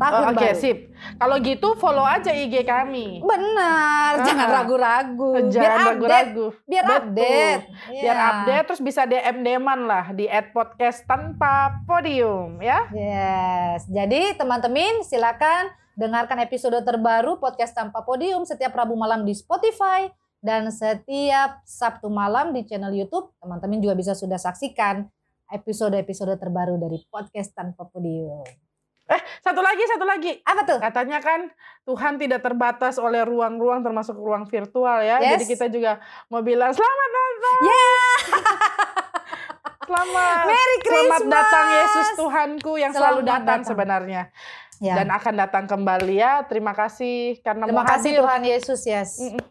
[0.00, 0.78] Oh, tahun Oke, baru sip.
[1.14, 3.18] Kalau gitu follow aja IG kami.
[3.18, 4.54] benar jangan Ah.
[4.56, 6.46] ragu-ragu biar Jangan update ragu-ragu.
[6.64, 8.28] biar update Biar Iya.
[8.28, 12.86] update terus bisa DM DM-an lah di @podcast tanpa podium ya.
[12.90, 20.06] Yes, jadi teman-teman silakan dengarkan episode terbaru podcast tanpa podium setiap Rabu malam di Spotify
[20.38, 23.34] dan setiap Sabtu malam di channel YouTube.
[23.36, 25.10] Teman-teman juga bisa sudah saksikan
[25.48, 28.67] episode-episode terbaru dari podcast tanpa podium.
[29.40, 30.32] Satu lagi, satu lagi.
[30.42, 30.78] Apa tuh?
[30.78, 31.48] Katanya kan
[31.82, 35.16] Tuhan tidak terbatas oleh ruang-ruang termasuk ruang virtual ya.
[35.18, 35.30] Yes.
[35.34, 35.96] Jadi kita juga
[36.28, 37.56] mau bilang selamat Natal.
[39.88, 40.44] Selamat.
[40.44, 41.32] Merry Selamat Christmas.
[41.32, 43.60] datang Yesus Tuhanku yang selalu Selamat datang, datang.
[43.64, 44.22] sebenarnya
[44.78, 44.94] Ya.
[44.94, 46.44] dan akan datang kembali ya.
[46.44, 48.20] Terima kasih karena Terima kasih hadir.
[48.22, 49.10] Tuhan Yesus, yes.
[49.18, 49.42] Mm-mm.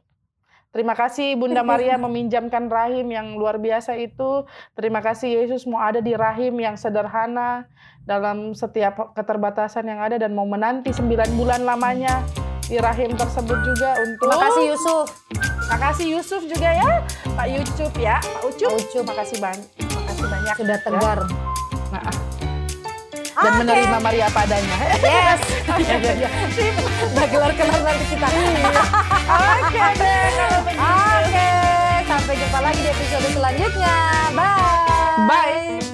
[0.77, 4.45] Terima kasih Bunda Maria meminjamkan rahim yang luar biasa itu.
[4.77, 7.65] Terima kasih Yesus mau ada di rahim yang sederhana
[8.05, 12.21] dalam setiap keterbatasan yang ada dan mau menanti sembilan bulan lamanya
[12.69, 15.05] di rahim tersebut juga untuk Terima kasih Yusuf.
[15.33, 16.91] Terima kasih Yusuf juga ya,
[17.33, 18.69] Pak Yucup ya, Pak Ucup.
[18.69, 19.03] Pak Ucup.
[19.09, 20.55] Makasih banyak, makasih banyak.
[20.61, 21.19] Sudah tegar.
[21.89, 22.26] Nah, ah
[23.37, 23.59] dan okay.
[23.61, 24.77] menerima Maria padanya.
[24.97, 25.39] Yes.
[25.77, 26.29] Iya, iya, iya.
[27.13, 28.27] Udah kelar-kelar nanti kita.
[29.61, 30.81] Oke deh kalau begitu.
[30.81, 32.01] Oke, okay.
[32.09, 33.97] sampai jumpa lagi di episode selanjutnya.
[34.33, 35.29] Bye.
[35.29, 35.86] Bye.